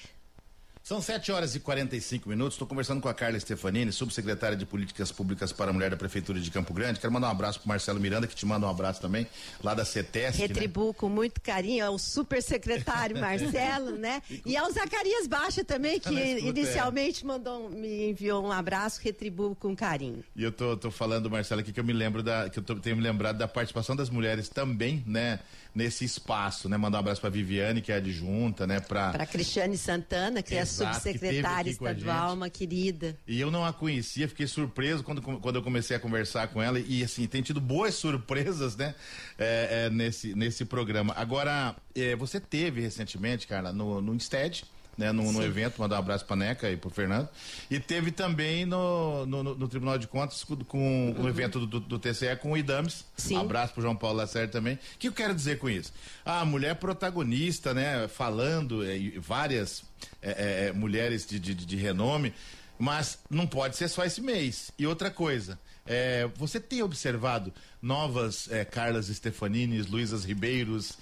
São 0.83 1.01
7 1.01 1.31
horas 1.31 1.55
e 1.55 1.61
45 1.61 2.29
minutos. 2.29 2.55
Estou 2.55 2.67
conversando 2.67 3.01
com 3.01 3.09
a 3.09 3.15
Carla 3.15 3.39
Stefanini, 3.39 3.93
subsecretária 3.93 4.57
de 4.57 4.67
Políticas 4.67 5.13
Públicas 5.13 5.53
para 5.53 5.71
a 5.71 5.73
Mulher 5.73 5.91
da 5.91 5.97
Prefeitura 5.97 6.41
de 6.41 6.51
Campo 6.51 6.73
Grande. 6.73 6.99
Quero 6.99 7.13
mandar 7.13 7.29
um 7.29 7.31
abraço 7.31 7.61
para 7.61 7.69
Marcelo 7.69 8.01
Miranda, 8.01 8.27
que 8.27 8.35
te 8.35 8.47
manda 8.47 8.67
um 8.67 8.71
abraço 8.71 9.01
também, 9.01 9.27
lá 9.63 9.75
da 9.75 9.85
CETESC. 9.85 10.41
Né? 10.41 10.47
Retribuo 10.49 10.89
né? 10.89 10.95
com 10.97 11.09
muito 11.09 11.41
carinho 11.41 11.87
ao 11.87 11.99
supersecretário 11.99 13.17
Marcelo, 13.21 13.93
né? 13.93 14.23
E 14.45 14.57
ao 14.57 14.73
Zacarias 14.73 15.27
Baixa 15.27 15.63
também, 15.63 16.01
que 16.01 16.15
escuta, 16.15 16.49
inicialmente 16.49 17.25
é. 17.25 17.27
mandou, 17.27 17.71
me 17.71 18.11
enviou 18.11 18.45
um 18.45 18.51
abraço, 18.51 19.01
retribuo 19.03 19.55
com 19.55 19.77
carinho. 19.77 20.25
E 20.35 20.43
eu 20.43 20.51
tô, 20.51 20.77
tô 20.77 20.91
falando, 20.91 21.31
Marcelo, 21.31 21.61
aqui 21.61 21.73
que 21.73 21.79
eu 21.79 21.85
me 21.85 21.93
lembro 21.93 22.23
da. 22.23 22.49
que 22.49 22.59
eu 22.59 22.63
tô, 22.63 22.75
tenho 22.75 22.97
me 22.97 23.03
lembrado 23.03 23.37
da 23.37 23.47
participação 23.47 23.95
das 23.95 24.11
mulheres 24.11 24.49
também, 24.49 25.05
né? 25.07 25.41
Nesse 25.75 26.05
espaço, 26.05 26.69
né? 26.69 26.77
Mandar 26.77 26.99
um 26.99 27.01
abraço 27.01 27.21
para 27.21 27.31
Viviane, 27.31 27.81
que 27.81 27.93
é 27.93 27.97
adjunta, 27.97 28.67
né? 28.67 28.81
Para 28.81 29.27
Cristiane 29.27 29.77
Santana, 29.77 30.43
que 30.43 30.55
Exato, 30.55 30.83
é 30.83 30.87
a 30.87 30.95
subsecretária 30.95 31.71
estadual, 31.71 32.35
uma 32.35 32.51
querida. 32.51 33.17
E 33.27 33.41
eu 33.41 33.51
não 33.51 33.65
a 33.65 33.73
conhecia, 33.73 34.29
fiquei 34.29 34.47
surpreso 34.47 35.03
quando, 35.03 35.23
quando 35.23 35.57
eu 35.57 35.63
comecei 35.63 35.97
a 35.97 36.01
conversar 36.01 36.49
com 36.49 36.63
ela 36.63 36.79
e 36.79 37.03
assim, 37.03 37.27
tem 37.27 37.43
tido 37.43 37.61
boas 37.61 37.95
surpresas, 37.95 38.77
né? 38.77 38.95
É, 39.39 39.87
é, 39.87 39.91
nesse, 39.91 40.35
nesse 40.35 40.65
programa. 40.65 41.15
Agora, 41.17 41.75
é, 41.95 42.17
você 42.17 42.41
teve 42.41 42.81
recentemente, 42.81 43.47
Carla, 43.47 43.73
no, 43.73 44.01
no 44.01 44.15
Instead, 44.15 44.65
né, 45.01 45.13
no, 45.13 45.33
no, 45.33 45.43
evento, 45.43 45.81
mandar 45.81 45.97
um 45.97 45.99
abraço 46.01 46.27
para 46.27 46.37
Neca 46.37 46.71
e 46.71 46.77
para 46.77 46.91
Fernando. 46.91 47.29
E 47.71 47.81
teve 47.81 48.11
também 48.11 48.67
no, 48.67 49.25
no, 49.25 49.43
no 49.43 49.67
Tribunal 49.67 49.97
de 49.97 50.07
Contas 50.07 50.45
com, 50.45 50.57
com 50.57 51.15
uhum. 51.17 51.25
o 51.25 51.29
evento 51.29 51.67
do, 51.67 51.81
do, 51.81 51.99
TCE 51.99 52.37
com 52.39 52.53
o 52.53 52.57
Idames. 52.57 53.07
Sim. 53.17 53.37
Abraço 53.39 53.73
para 53.73 53.83
João 53.83 53.97
Paulo 53.97 54.19
Lacerda 54.19 54.53
também. 54.53 54.75
O 54.75 54.99
que 54.99 55.09
eu 55.09 55.13
quero 55.13 55.35
dizer 55.35 55.59
com 55.59 55.71
isso? 55.71 55.91
A 56.23 56.45
mulher 56.45 56.75
protagonista, 56.75 57.73
né, 57.73 58.07
falando, 58.09 58.85
é, 58.85 58.99
várias 59.19 59.83
é, 60.21 60.67
é, 60.67 60.73
mulheres 60.73 61.27
de, 61.27 61.41
de, 61.41 61.55
de 61.55 61.77
renome, 61.77 62.35
mas 62.79 63.19
não 63.31 63.47
pode 63.47 63.77
ser 63.77 63.89
só 63.89 64.05
esse 64.05 64.21
mês. 64.21 64.71
E 64.79 64.87
outra 64.87 65.11
coisa, 65.11 65.59
é, 65.93 66.31
você 66.37 66.61
tem 66.61 66.85
observado 66.85 67.53
novas 67.83 68.49
é, 68.49 68.65
Carlas 68.65 69.07
Stefanini, 69.09 69.83
Luísas 69.83 70.25
Ribeiros 70.25 70.97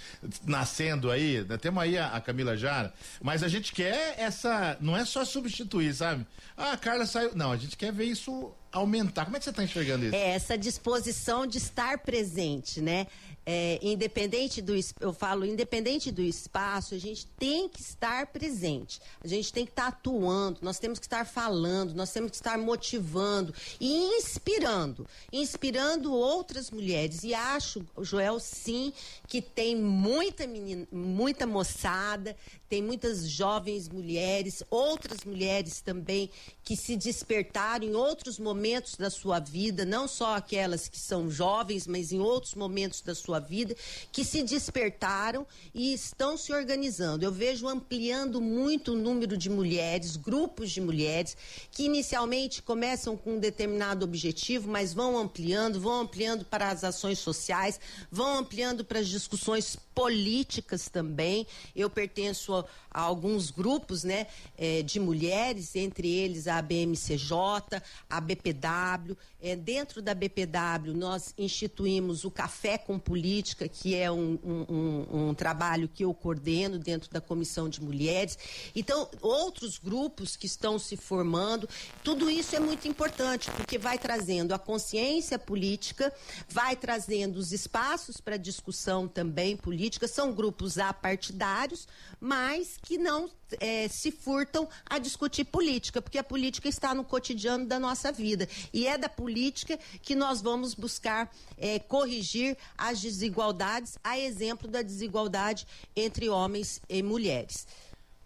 nascendo 0.47 1.11
aí? 1.11 1.45
Né? 1.47 1.59
Temos 1.59 1.83
aí 1.83 1.99
a, 1.99 2.09
a, 2.09 2.21
Camila 2.23 2.57
Jara, 2.57 2.95
mas 3.21 3.42
a 3.42 3.49
gente 3.49 3.71
quer 3.71 4.14
essa. 4.18 4.78
Não 4.80 4.97
é 4.97 5.04
só 5.04 5.26
substituir, 5.26 5.95
sabe? 5.95 6.26
Ah, 6.57 6.73
a 6.73 6.76
Carla 6.78 7.04
saiu. 7.04 7.33
Não, 7.35 7.52
a 7.52 7.57
gente 7.59 7.76
quer 7.76 7.92
ver 7.92 8.04
isso 8.04 8.50
aumentar. 8.73 9.26
Como 9.26 9.37
é 9.37 9.38
que 9.38 9.45
você 9.45 9.50
está 9.50 9.62
enxergando 9.62 10.07
isso? 10.07 10.14
É 10.14 10.30
essa 10.30 10.57
disposição 10.57 11.47
de 11.47 11.59
estar 11.59 11.99
presente, 11.99 12.80
né? 12.80 13.09
É, 13.50 13.78
independente 13.81 14.61
do 14.61 14.75
eu 15.00 15.11
falo 15.11 15.47
independente 15.47 16.11
do 16.11 16.21
espaço, 16.21 16.95
a 16.95 16.99
gente 16.99 17.26
tem 17.38 17.67
que 17.67 17.81
estar 17.81 18.26
presente. 18.26 19.00
A 19.25 19.26
gente 19.26 19.50
tem 19.50 19.64
que 19.64 19.73
estar 19.73 19.87
atuando, 19.87 20.59
nós 20.61 20.78
temos 20.78 20.99
que 20.99 21.07
estar 21.07 21.25
falando, 21.25 21.95
nós 21.95 22.12
temos 22.12 22.31
que 22.31 22.37
estar 22.37 22.59
motivando 22.59 23.55
e 23.81 24.19
inspirando, 24.19 25.07
inspirando 25.33 26.12
outras 26.12 26.71
mulheres. 26.71 27.25
E 27.25 27.33
acho, 27.33 27.83
Joel, 28.02 28.38
sim, 28.38 28.93
que 29.26 29.40
tem 29.40 29.75
muita 29.75 30.47
menina, 30.47 30.87
muita 30.93 31.47
moçada, 31.47 32.37
tem 32.69 32.83
muitas 32.83 33.26
jovens 33.26 33.88
mulheres, 33.88 34.62
outras 34.71 35.25
mulheres 35.25 35.81
também 35.81 36.28
que 36.62 36.76
se 36.76 36.97
despertaram 36.97 37.87
em 37.87 37.95
outros 37.95 38.38
momentos 38.38 38.95
da 38.97 39.09
sua 39.09 39.38
vida, 39.38 39.87
não 39.87 40.07
só 40.07 40.37
aquelas 40.37 40.87
que 40.87 40.99
são 40.99 41.31
jovens, 41.31 41.87
mas 41.87 42.12
em 42.12 42.21
outros 42.21 42.55
momentos 42.55 43.00
da 43.00 43.14
sua 43.14 43.38
vida, 43.38 43.75
que 44.12 44.25
se 44.25 44.42
despertaram 44.42 45.47
e 45.75 45.92
estão 45.92 46.37
se 46.37 46.52
organizando. 46.52 47.25
Eu 47.25 47.33
vejo 47.33 47.68
ampliando 47.68 48.40
muito 48.40 48.92
o 48.92 48.97
número 48.97 49.37
de 49.37 49.50
mulheres, 49.50 50.16
grupos 50.16 50.71
de 50.71 50.80
mulheres, 50.80 51.37
que 51.71 51.85
inicialmente 51.85 52.62
começam 52.62 53.16
com 53.16 53.35
um 53.35 53.38
determinado 53.38 54.04
objetivo, 54.04 54.71
mas 54.71 54.92
vão 54.92 55.18
ampliando, 55.18 55.80
vão 55.80 56.00
ampliando 56.00 56.45
para 56.45 56.71
as 56.71 56.85
ações 56.85 57.18
sociais, 57.18 57.80
vão 58.11 58.38
ampliando 58.38 58.85
para 58.85 59.00
as 59.00 59.09
discussões 59.09 59.76
políticas 59.99 60.88
também. 60.88 61.45
Eu 61.75 61.90
pertenço 61.90 62.54
a, 62.54 62.64
a 62.88 63.00
alguns 63.00 63.50
grupos 63.50 64.04
né, 64.04 64.28
é, 64.57 64.80
de 64.83 65.00
mulheres, 65.00 65.75
entre 65.75 66.09
eles 66.09 66.47
a 66.47 66.62
BMCJ, 66.62 67.83
a 68.09 68.21
BPW. 68.21 69.16
É, 69.40 69.57
dentro 69.57 70.00
da 70.00 70.14
BPW, 70.14 70.95
nós 70.95 71.35
instituímos 71.37 72.25
o 72.25 72.30
Café 72.30 72.78
com 72.78 72.99
Política, 72.99 73.27
que 73.68 73.94
é 73.94 74.11
um, 74.11 74.38
um, 74.44 75.28
um, 75.28 75.35
trabalho 75.35 75.88
que 75.88 76.04
eu 76.04 76.14
coordeno 76.14 76.78
dentro 76.78 77.11
da 77.11 77.20
Comissão 77.20 77.68
de 77.68 77.82
Mulheres. 77.82 78.38
Então, 78.75 79.08
outros 79.20 79.78
grupos 79.78 80.37
que 80.37 80.47
estão 80.47 80.78
se 80.78 80.97
formando, 80.97 81.68
tudo 82.04 82.30
isso 82.30 82.54
é 82.54 82.61
muito 82.61 82.87
importante, 82.87 83.50
porque 83.52 83.78
vai 83.78 83.99
trazendo 83.99 84.52
a 84.52 84.58
consciência 84.58 85.38
política, 85.38 86.12
vai 86.49 86.76
trazendo 86.76 87.37
os 87.37 87.52
espaços 87.52 88.20
para 88.20 88.37
discussão 88.37 89.08
também 89.08 89.56
política 89.56 89.78
política 89.78 90.08
são 90.08 90.32
grupos 90.32 90.76
apartidários, 90.76 91.87
mas 92.20 92.78
que 92.82 92.99
não 92.99 93.30
é, 93.61 93.88
se 93.88 94.11
furtam 94.11 94.69
a 94.87 94.99
discutir 94.99 95.45
política, 95.45 96.02
porque 96.02 96.19
a 96.19 96.25
política 96.25 96.69
está 96.69 96.95
no 96.95 97.05
cotidiano 97.05 97.67
da 97.67 97.78
nossa 97.78 98.12
vida. 98.12 98.49
E 98.73 98.87
é 98.87 98.99
da 98.99 99.09
política 99.09 99.78
que 100.02 100.14
nós 100.14 100.40
vamos 100.40 100.75
buscar 100.75 101.31
é, 101.57 101.78
corrigir 101.78 102.57
as 102.76 103.00
desigualdades, 103.00 103.99
a 104.02 104.19
exemplo 104.19 104.69
da 104.69 104.83
desigualdade 104.83 105.67
entre 105.97 106.28
homens 106.28 106.81
e 106.88 107.02
mulheres. 107.02 107.67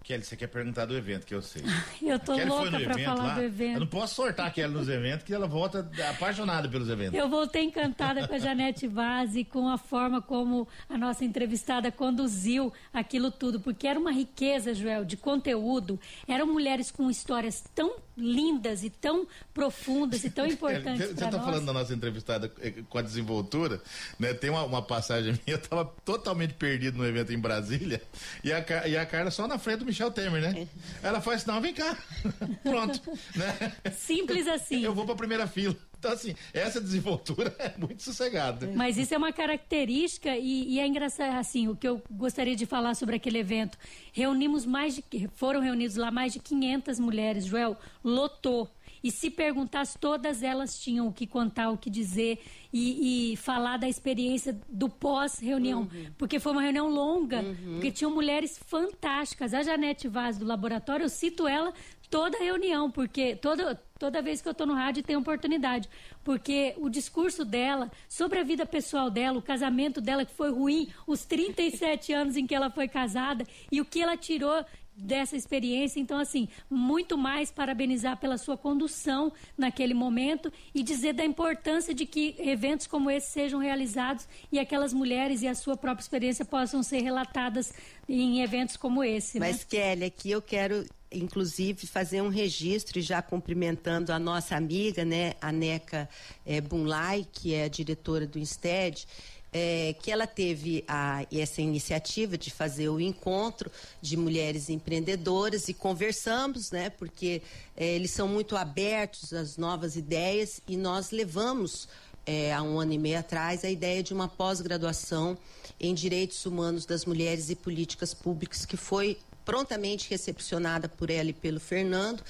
Kelly, 0.03 0.25
você 0.25 0.37
quer 0.37 0.49
perguntar 0.49 0.87
do 0.87 0.97
evento, 0.97 1.25
que 1.25 1.35
eu 1.35 1.43
sei. 1.43 1.63
Eu 2.03 2.19
tô 2.19 2.37
louca 2.37 2.79
para 2.81 2.99
falar 2.99 3.25
lá. 3.25 3.35
do 3.35 3.43
evento. 3.43 3.75
Eu 3.75 3.81
não 3.81 3.87
posso 3.87 4.15
sortar 4.15 4.47
a 4.47 4.51
Kelly 4.51 4.73
nos 4.73 4.89
eventos, 4.89 5.25
que 5.25 5.33
ela 5.33 5.47
volta 5.47 5.89
apaixonada 6.11 6.69
pelos 6.69 6.89
eventos. 6.89 7.19
Eu 7.19 7.29
voltei 7.29 7.63
encantada 7.63 8.27
com 8.27 8.35
a 8.35 8.39
Janete 8.39 8.87
Vaz 8.87 9.37
e 9.37 9.45
com 9.45 9.69
a 9.69 9.79
forma 9.79 10.21
como 10.21 10.67
a 10.89 10.99
nossa 10.99 11.25
entrevistada 11.25 11.91
conduziu 11.93 12.73
aquilo 12.93 13.31
tudo, 13.31 13.61
porque 13.61 13.87
era 13.87 13.99
uma 13.99 14.13
riqueza, 14.13 14.75
Joel, 14.75 15.05
de 15.05 15.17
conteúdo. 15.17 15.99
Eram 16.27 16.47
mulheres 16.47 16.91
com 16.91 17.11
histórias 17.11 17.65
tão 17.75 17.97
lindas 18.17 18.85
e 18.85 18.91
tão 18.91 19.27
profundas 19.55 20.25
e 20.25 20.31
tão 20.31 20.45
importantes 20.47 21.07
Você 21.07 21.25
está 21.25 21.41
falando 21.41 21.67
da 21.67 21.73
nossa 21.73 21.95
entrevistada 21.95 22.53
eh, 22.61 22.83
com 22.89 22.99
a 22.99 23.03
desenvoltura, 23.03 23.81
né? 24.19 24.35
Tem 24.35 24.51
uma, 24.51 24.65
uma 24.65 24.83
passagem 24.83 25.33
minha, 25.33 25.57
eu 25.57 25.57
estava 25.57 25.85
totalmente 26.05 26.55
perdido 26.55 26.99
no 26.99 27.07
evento 27.07 27.33
em 27.33 27.39
Brasília 27.39 28.03
e 28.45 28.53
a, 28.53 28.65
e 28.87 28.97
a 28.97 29.07
Carla 29.07 29.31
só 29.31 29.47
na 29.47 29.59
frente 29.59 29.85
do 29.85 29.92
Michel 29.93 30.11
Temer, 30.11 30.41
né? 30.41 30.67
É. 31.03 31.09
Ela 31.09 31.21
faz, 31.21 31.45
não, 31.45 31.61
vem 31.61 31.75
cá. 31.75 31.97
Pronto. 32.65 33.01
Né? 33.37 33.73
Simples 33.93 34.49
assim. 34.49 34.83
Eu 34.83 34.95
vou 34.95 35.05
pra 35.05 35.15
primeira 35.15 35.47
fila. 35.47 35.77
Então, 35.99 36.13
assim, 36.13 36.35
essa 36.53 36.81
desenvoltura 36.81 37.55
é 37.61 37.75
muito 37.79 38.03
sossegada. 38.03 38.69
Mas 38.75 38.97
isso 38.97 39.15
é 39.15 39.19
uma 39.19 39.33
característica 39.33 40.35
e, 40.35 40.75
e, 40.75 40.81
é 40.81 40.87
engraçado, 40.87 41.39
assim, 41.39 41.69
o 41.69 41.77
que 41.77 41.87
eu 41.87 42.03
gostaria 42.11 42.57
de 42.57 42.65
falar 42.65 42.95
sobre 42.95 43.17
aquele 43.17 43.39
evento. 43.39 43.79
Reunimos 44.13 44.65
mais 44.65 44.95
de, 44.97 45.29
foram 45.37 45.61
reunidos 45.61 45.97
lá 45.97 46.11
mais 46.11 46.33
de 46.33 46.41
500 46.41 46.99
mulheres, 46.99 47.45
Joel, 47.45 47.77
lotou. 48.03 48.69
E 49.03 49.11
se 49.11 49.31
perguntasse, 49.31 49.99
todas 49.99 50.43
elas 50.43 50.79
tinham 50.79 51.09
o 51.09 51.13
que 51.13 51.27
contar, 51.27 51.71
o 51.71 51.79
que 51.79 51.91
dizer 51.91 52.39
e, 52.73 53.33
e 53.33 53.37
falar 53.37 53.77
da 53.77 53.89
experiência 53.89 54.59
do 54.69 54.89
pós-reunião. 54.89 55.83
Uhum. 55.83 56.13
Porque 56.17 56.39
foi 56.39 56.53
uma 56.53 56.63
reunião 56.63 56.89
longa, 56.89 57.41
uhum. 57.41 57.73
porque 57.75 57.91
tinham 57.91 58.13
mulheres 58.13 58.59
fantásticas. 58.67 59.53
A 59.53 59.63
Janete 59.63 60.09
Vaz 60.09 60.39
do 60.39 60.45
laboratório, 60.45 61.05
eu 61.05 61.09
cito 61.09 61.49
ela 61.49 61.73
toda 62.13 62.37
reunião, 62.39 62.91
porque 62.91 63.35
toda, 63.37 63.75
toda 63.99 64.21
vez 64.21 64.43
que 64.43 64.47
eu 64.47 64.53
estou 64.53 64.67
no 64.67 64.75
rádio 64.75 65.03
tem 65.03 65.17
oportunidade. 65.17 65.89
Porque 66.23 66.75
o 66.77 66.91
discurso 66.91 67.43
dela, 67.43 67.91
sobre 68.07 68.39
a 68.39 68.43
vida 68.43 68.67
pessoal 68.67 69.11
dela, 69.11 69.39
o 69.39 69.43
casamento 69.43 69.99
dela 69.99 70.23
que 70.23 70.35
foi 70.35 70.51
ruim, 70.51 70.89
os 71.07 71.25
37 71.25 72.13
anos 72.13 72.37
em 72.37 72.47
que 72.47 72.55
ela 72.55 72.71
foi 72.71 72.87
casada 72.87 73.47
e 73.71 73.81
o 73.81 73.85
que 73.87 74.03
ela 74.03 74.15
tirou 74.15 74.63
dessa 74.97 75.37
experiência. 75.37 75.99
Então, 75.99 76.19
assim, 76.19 76.49
muito 76.69 77.17
mais 77.17 77.51
parabenizar 77.51 78.19
pela 78.19 78.39
sua 78.39 78.57
condução 78.57 79.33
naquele 79.57 79.95
momento 79.95 80.53
e 80.75 80.83
dizer 80.83 81.13
da 81.15 81.25
importância 81.25 81.95
de 81.95 82.07
que 82.07 82.35
eventos 82.39 82.87
como 82.87 83.11
esse 83.11 83.31
sejam 83.31 83.59
realizados 83.59 84.29
e 84.51 84.59
aquelas 84.59 84.93
mulheres 84.93 85.43
e 85.43 85.49
a 85.49 85.55
sua 85.55 85.77
própria 85.77 86.03
experiência 86.03 86.45
possam 86.45 86.83
ser 86.83 87.03
relatadas 87.03 87.73
em 88.09 88.43
eventos 88.43 88.77
como 88.77 89.03
esse. 89.03 89.39
Né? 89.39 89.49
Mas, 89.49 89.65
Kelly, 89.65 90.05
aqui 90.05 90.31
eu 90.31 90.43
quero 90.43 90.85
inclusive 91.15 91.87
fazer 91.87 92.23
um 92.23 92.29
registro 92.29 92.99
e 92.99 93.03
já 93.03 93.21
cumprimentando 93.21 94.13
a 94.13 94.19
nossa 94.19 94.57
amiga, 94.57 95.05
né, 95.05 95.35
a 95.43 95.53
Neca 95.53 96.09
é, 96.45 96.59
Bunlai, 96.59 97.27
que 97.31 97.53
é 97.55 97.65
a 97.65 97.69
diretora 97.69 98.27
do 98.27 98.39
INSTED, 98.39 99.07
é, 99.53 99.95
que 100.01 100.11
ela 100.11 100.27
teve 100.27 100.83
a, 100.89 101.27
essa 101.31 101.61
iniciativa 101.61 102.39
de 102.39 102.51
fazer 102.51 102.89
o 102.89 102.99
encontro 102.99 103.71
de 104.01 104.17
mulheres 104.17 104.71
empreendedoras 104.71 105.69
e 105.69 105.75
conversamos, 105.75 106.71
né? 106.71 106.89
Porque 106.91 107.43
é, 107.77 107.87
eles 107.95 108.11
são 108.11 108.27
muito 108.27 108.57
abertos 108.57 109.33
às 109.33 109.59
novas 109.59 109.95
ideias 109.95 110.61
e 110.67 110.77
nós 110.77 111.11
levamos 111.11 111.87
é, 112.25 112.53
há 112.53 112.63
um 112.63 112.81
ano 112.81 112.93
e 112.93 112.99
meio 112.99 113.19
atrás 113.19 113.65
a 113.65 113.71
ideia 113.71 114.03
de 114.03 114.15
uma 114.15 114.29
pós-graduação 114.29 115.37
em 115.79 115.93
direitos 115.93 116.47
humanos 116.47 116.87
das 116.87 117.05
mulheres 117.05 117.51
e 117.51 117.57
políticas 117.57 118.15
públicas 118.15 118.65
que 118.65 118.77
foi 118.77 119.19
prontamente 119.45 120.09
recepcionada 120.11 120.89
por 120.89 121.11
ela 121.11 121.31
e 121.31 121.33
pelo 121.33 121.61
Fernando 121.61 122.23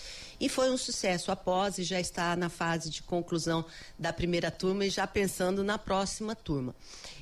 e 0.42 0.49
foi 0.49 0.71
um 0.71 0.76
sucesso 0.76 1.31
após 1.31 1.78
e 1.78 1.85
já 1.85 2.00
está 2.00 2.35
na 2.35 2.49
fase 2.49 2.90
de 2.90 3.00
conclusão 3.02 3.64
da 3.97 4.12
primeira 4.12 4.50
turma 4.50 4.85
e 4.85 4.90
já 4.90 5.07
pensando 5.07 5.62
na 5.62 5.78
próxima 5.78 6.35
turma. 6.35 6.75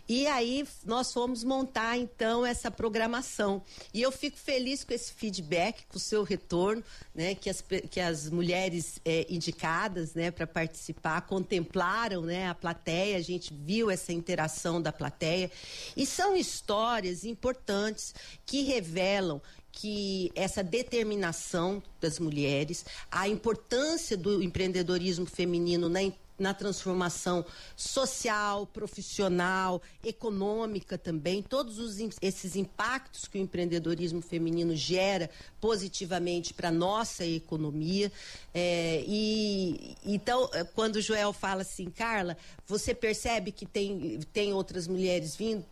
E 0.09 0.27
aí 0.27 0.67
nós 0.85 1.13
fomos 1.13 1.45
montar 1.45 1.97
então 1.97 2.45
essa 2.45 2.69
programação. 2.69 3.63
E 3.95 4.03
eu 4.03 4.11
fico 4.11 4.37
feliz 4.37 4.83
com 4.83 4.93
esse 4.93 5.13
feedback, 5.13 5.87
com 5.87 5.99
o 5.99 6.01
seu 6.01 6.25
retorno, 6.25 6.83
né? 7.15 7.35
Que 7.35 7.49
as, 7.49 7.63
que 7.91 8.01
as 8.01 8.29
mulheres 8.29 8.99
é, 9.05 9.25
indicadas 9.31 10.15
né, 10.15 10.33
para 10.33 10.49
participar 10.49 11.21
contemplaram 11.21 12.23
né, 12.23 12.49
a 12.49 12.55
plateia, 12.57 13.19
a 13.19 13.23
gente 13.23 13.55
viu 13.55 13.89
essa 13.89 14.13
interação 14.13 14.83
da 14.83 14.91
plateia. 14.91 15.49
E 15.97 16.05
são 16.05 16.37
histórias 16.37 17.25
importantes 17.25 18.13
que 18.45 18.63
revelam 18.63 19.41
que 19.73 20.31
essa 20.35 20.63
determinação 20.63 21.83
das 22.01 22.19
mulheres, 22.19 22.85
a 23.11 23.29
importância 23.29 24.17
do 24.17 24.43
empreendedorismo 24.43 25.27
feminino 25.27 25.89
na 25.89 26.01
na 26.41 26.55
transformação 26.55 27.45
social, 27.77 28.67
profissional, 28.67 29.81
econômica 30.03 30.97
também, 30.97 31.43
todos 31.43 31.79
os, 31.79 31.99
esses 32.23 32.57
impactos 32.57 33.27
que 33.29 33.39
o 33.39 33.41
empreendedorismo 33.41 34.23
feminino 34.23 34.75
gera 34.75 35.29
positivamente 35.61 36.55
para 36.55 36.69
a 36.69 36.73
nossa 36.73 37.27
economia. 37.27 38.11
É, 38.55 39.05
e 39.07 39.97
então, 40.05 40.49
é, 40.55 40.65
quando 40.65 40.97
o 40.97 41.03
Joel 41.03 41.33
fala 41.35 41.61
assim, 41.61 41.91
Carla, 41.91 42.37
você 42.67 42.95
percebe 42.95 43.53
que 43.53 43.67
tem, 43.67 44.21
tem 44.33 44.55
outras 44.55 44.89
mulheres 44.89 45.37
vindo? 45.37 45.65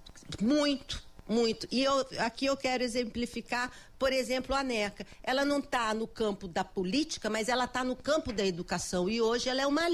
Muito, 0.43 1.02
muito. 1.28 1.68
E 1.70 1.85
eu, 1.85 2.06
aqui 2.18 2.47
eu 2.47 2.56
quero 2.56 2.82
exemplificar, 2.82 3.70
por 3.99 4.12
exemplo, 4.12 4.54
a 4.54 4.64
NECA. 4.64 5.06
Ela 5.23 5.44
não 5.44 5.58
está 5.58 5.92
no 5.92 6.06
campo 6.06 6.49
da 6.49 6.64
política, 6.64 7.28
mas 7.28 7.49
ela 7.49 7.64
está 7.64 7.84
no 7.84 7.95
campo 7.95 8.32
da 8.32 8.45
educação. 8.45 9.08
E 9.08 9.21
hoje 9.21 9.49
ela 9.49 9.60
é 9.60 9.67
uma, 9.67 9.86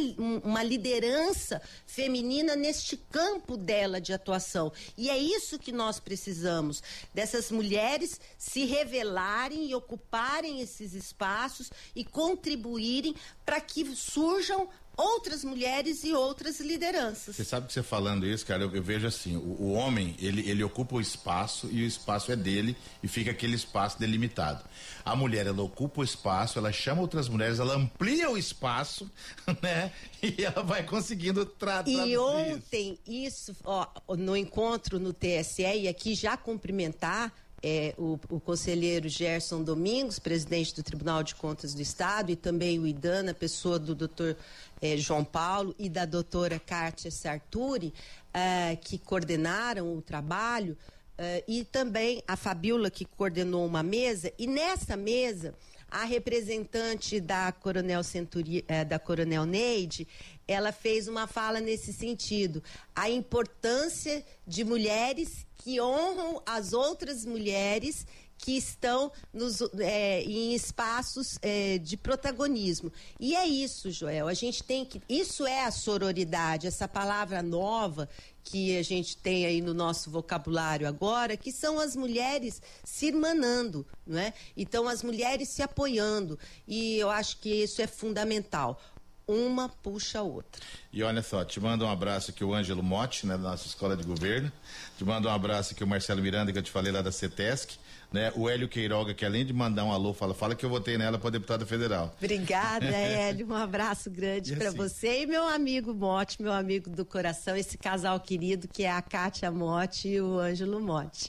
uma 0.43 0.63
liderança 0.63 1.61
feminina 1.87 2.55
neste 2.55 2.97
campo 2.97 3.57
dela 3.57 4.01
de 4.01 4.13
atuação. 4.13 4.73
E 4.97 5.11
é 5.11 5.19
isso 5.19 5.59
que 5.59 5.73
nós 5.73 5.99
precisamos: 5.99 6.83
dessas 7.13 7.51
mulheres 7.51 8.21
se 8.39 8.65
revelarem 8.65 9.69
e 9.69 9.75
ocuparem 9.75 10.61
esses 10.61 10.95
espaços 10.95 11.71
e 11.97 12.05
contribuírem 12.05 13.15
para 13.45 13.61
que 13.61 13.85
surjam 13.97 14.69
outras 14.97 15.45
mulheres 15.45 16.05
e 16.05 16.13
outras 16.13 16.61
lideranças. 16.61 17.37
Você 17.37 17.45
sabe 17.45 17.67
que 17.67 17.73
você 17.73 17.83
falando 17.83 18.27
isso, 18.27 18.47
cara, 18.47 18.63
eu, 18.63 18.75
eu 18.75 18.83
vejo 18.83 19.07
assim, 19.07 19.37
o, 19.37 19.57
o, 19.61 19.73
homem, 19.73 20.15
ele, 20.19 20.49
ele 20.49 20.63
ocupa 20.63 20.97
o 20.97 21.01
espaço 21.01 21.69
e 21.71 21.83
o 21.83 21.87
espaço 21.87 22.31
é 22.31 22.37
dele 22.37 22.77
e 23.03 23.09
fica 23.09 23.31
aquele 23.31 23.55
espaço 23.55 23.99
delimitado. 23.99 24.65
A 25.05 25.15
mulher, 25.15 25.47
ela 25.47 25.63
ocupa 25.63 26.01
o 26.01 26.05
espaço, 26.05 26.59
ela 26.59 26.73
chama 26.73 27.01
outras 27.03 27.29
mulheres, 27.29 27.59
ela 27.59 27.75
amplia 27.75 28.31
o 28.31 28.39
espaço, 28.39 29.11
né? 29.63 29.93
E 30.23 30.43
ela 30.43 30.63
vai 30.63 30.83
conseguindo 30.83 31.45
tratar. 31.45 31.91
E 31.91 32.17
ontem, 32.17 32.99
isso, 33.07 33.53
isso 33.53 33.57
ó, 33.65 33.87
no 34.17 34.37
encontro 34.37 34.99
no 34.99 35.13
TSE, 35.13 35.63
e 35.63 35.89
aqui 35.89 36.15
já 36.15 36.37
cumprimentar 36.37 37.33
é, 37.65 37.95
o, 37.97 38.21
o, 38.29 38.39
conselheiro 38.39 39.09
Gerson 39.09 39.63
Domingos, 39.63 40.19
presidente 40.19 40.75
do 40.75 40.83
Tribunal 40.83 41.23
de 41.23 41.35
Contas 41.35 41.73
do 41.73 41.81
Estado, 41.81 42.31
e 42.31 42.37
também 42.37 42.79
o 42.79 42.87
IDAN, 42.87 43.31
a 43.31 43.35
pessoa 43.35 43.79
do 43.79 43.95
doutor 43.95 44.37
é, 44.81 44.97
João 44.97 45.25
Paulo 45.25 45.75
e 45.79 45.89
da 45.89 46.05
doutora 46.05 46.59
Kátia 46.59 47.11
Sarturi, 47.11 47.93
é, 48.33 48.77
que 48.77 48.99
coordenaram 48.99 49.97
o 49.97 50.03
trabalho, 50.03 50.77
é, 51.17 51.45
e 51.47 51.65
também 51.65 52.23
a 52.27 52.37
Fabiola, 52.37 52.91
que 52.91 53.05
coordenou 53.05 53.65
uma 53.67 53.83
mesa, 53.83 54.33
e 54.39 54.47
nessa 54.47 54.97
mesa 54.97 55.55
a 55.91 56.05
representante 56.05 57.21
da 57.21 57.53
Coronel 57.53 58.03
Centuri, 58.03 58.65
da 58.89 58.99
Coronel 58.99 59.45
Neide, 59.45 60.09
ela 60.49 60.73
fez 60.73 61.07
uma 61.07 61.29
fala 61.29 61.61
nesse 61.61 61.93
sentido, 61.93 62.61
a 62.97 63.09
importância 63.09 64.25
de 64.45 64.65
mulheres 64.65 65.47
que 65.57 65.81
honram 65.81 66.43
as 66.45 66.73
outras 66.73 67.25
mulheres 67.25 68.07
que 68.45 68.59
estão 68.59 69.11
nos, 69.33 69.63
é, 69.81 70.23
em 70.23 70.55
espaços 70.55 71.39
é, 71.41 71.79
de 71.79 71.97
protagonismo. 71.97 72.93
E 73.19 73.35
é 73.35 73.47
isso, 73.47 73.91
Joel. 73.91 74.29
A 74.29 74.35
gente 74.35 74.63
tem 74.63 74.85
que. 74.85 75.01
Isso 75.09 75.47
é 75.47 75.65
a 75.65 75.71
sororidade, 75.71 76.67
essa 76.67 76.87
palavra 76.87 77.43
nova 77.43 78.07
que 78.43 78.77
a 78.77 78.83
gente 78.83 79.17
tem 79.17 79.47
aí 79.47 79.63
no 79.63 79.73
nosso 79.73 80.11
vocabulário 80.11 80.87
agora, 80.87 81.39
que 81.39 81.51
são 81.51 81.81
as 81.81 81.97
mulheres 81.97 82.61
se 82.85 83.07
irmanando, 83.07 83.87
não 84.07 84.19
é? 84.19 84.35
Então, 84.55 84.87
as 84.87 85.03
mulheres 85.03 85.49
se 85.49 85.63
apoiando. 85.63 86.39
E 86.69 86.99
eu 86.99 87.09
acho 87.09 87.39
que 87.39 87.49
isso 87.49 87.81
é 87.81 87.87
fundamental 87.87 88.79
uma 89.27 89.71
puxa 89.71 90.19
a 90.19 90.23
outra. 90.23 90.61
E 90.93 91.03
olha 91.03 91.23
só, 91.23 91.43
te 91.47 91.59
mando 91.59 91.87
um 91.87 91.89
abraço 91.89 92.31
aqui 92.31 92.45
o 92.45 92.53
Ângelo 92.53 92.83
Motti, 92.83 93.27
né, 93.27 93.39
da 93.39 93.51
nossa 93.51 93.67
escola 93.67 93.97
de 93.97 94.05
governo. 94.05 94.53
Te 94.99 95.05
mando 95.05 95.29
um 95.29 95.33
abraço 95.33 95.73
aqui 95.73 95.83
o 95.83 95.87
Marcelo 95.87 96.21
Miranda, 96.21 96.53
que 96.53 96.59
eu 96.59 96.63
te 96.63 96.71
falei 96.71 96.93
lá 96.93 97.01
da 97.01 97.11
CETESC. 97.11 97.79
Né? 98.15 98.33
O 98.37 98.49
Hélio 98.49 98.69
Queiroga, 98.69 99.13
que 99.13 99.25
além 99.25 99.45
de 99.45 99.53
mandar 99.53 99.85
um 99.85 99.91
alô, 99.91 100.15
fala, 100.15 100.33
fala 100.33 100.55
que 100.55 100.65
eu 100.65 100.71
votei 100.71 100.97
nela 100.97 101.19
para 101.19 101.31
deputada 101.31 101.67
federal. 101.67 102.15
Obrigada, 102.17 102.87
Hélio. 102.87 103.49
Um 103.49 103.57
abraço 103.57 104.09
grande 104.09 104.55
para 104.55 104.69
assim. 104.69 104.77
você 104.77 105.23
e 105.23 105.27
meu 105.27 105.43
amigo 105.49 105.93
Motti, 105.93 106.41
meu 106.41 106.53
amigo 106.53 106.89
do 106.89 107.05
coração, 107.05 107.57
esse 107.57 107.77
casal 107.77 108.21
querido 108.21 108.69
que 108.69 108.85
é 108.85 108.93
a 108.93 109.03
Kátia 109.03 109.51
Motti 109.51 110.11
e 110.11 110.21
o 110.21 110.39
Ângelo 110.39 110.79
Motti. 110.79 111.29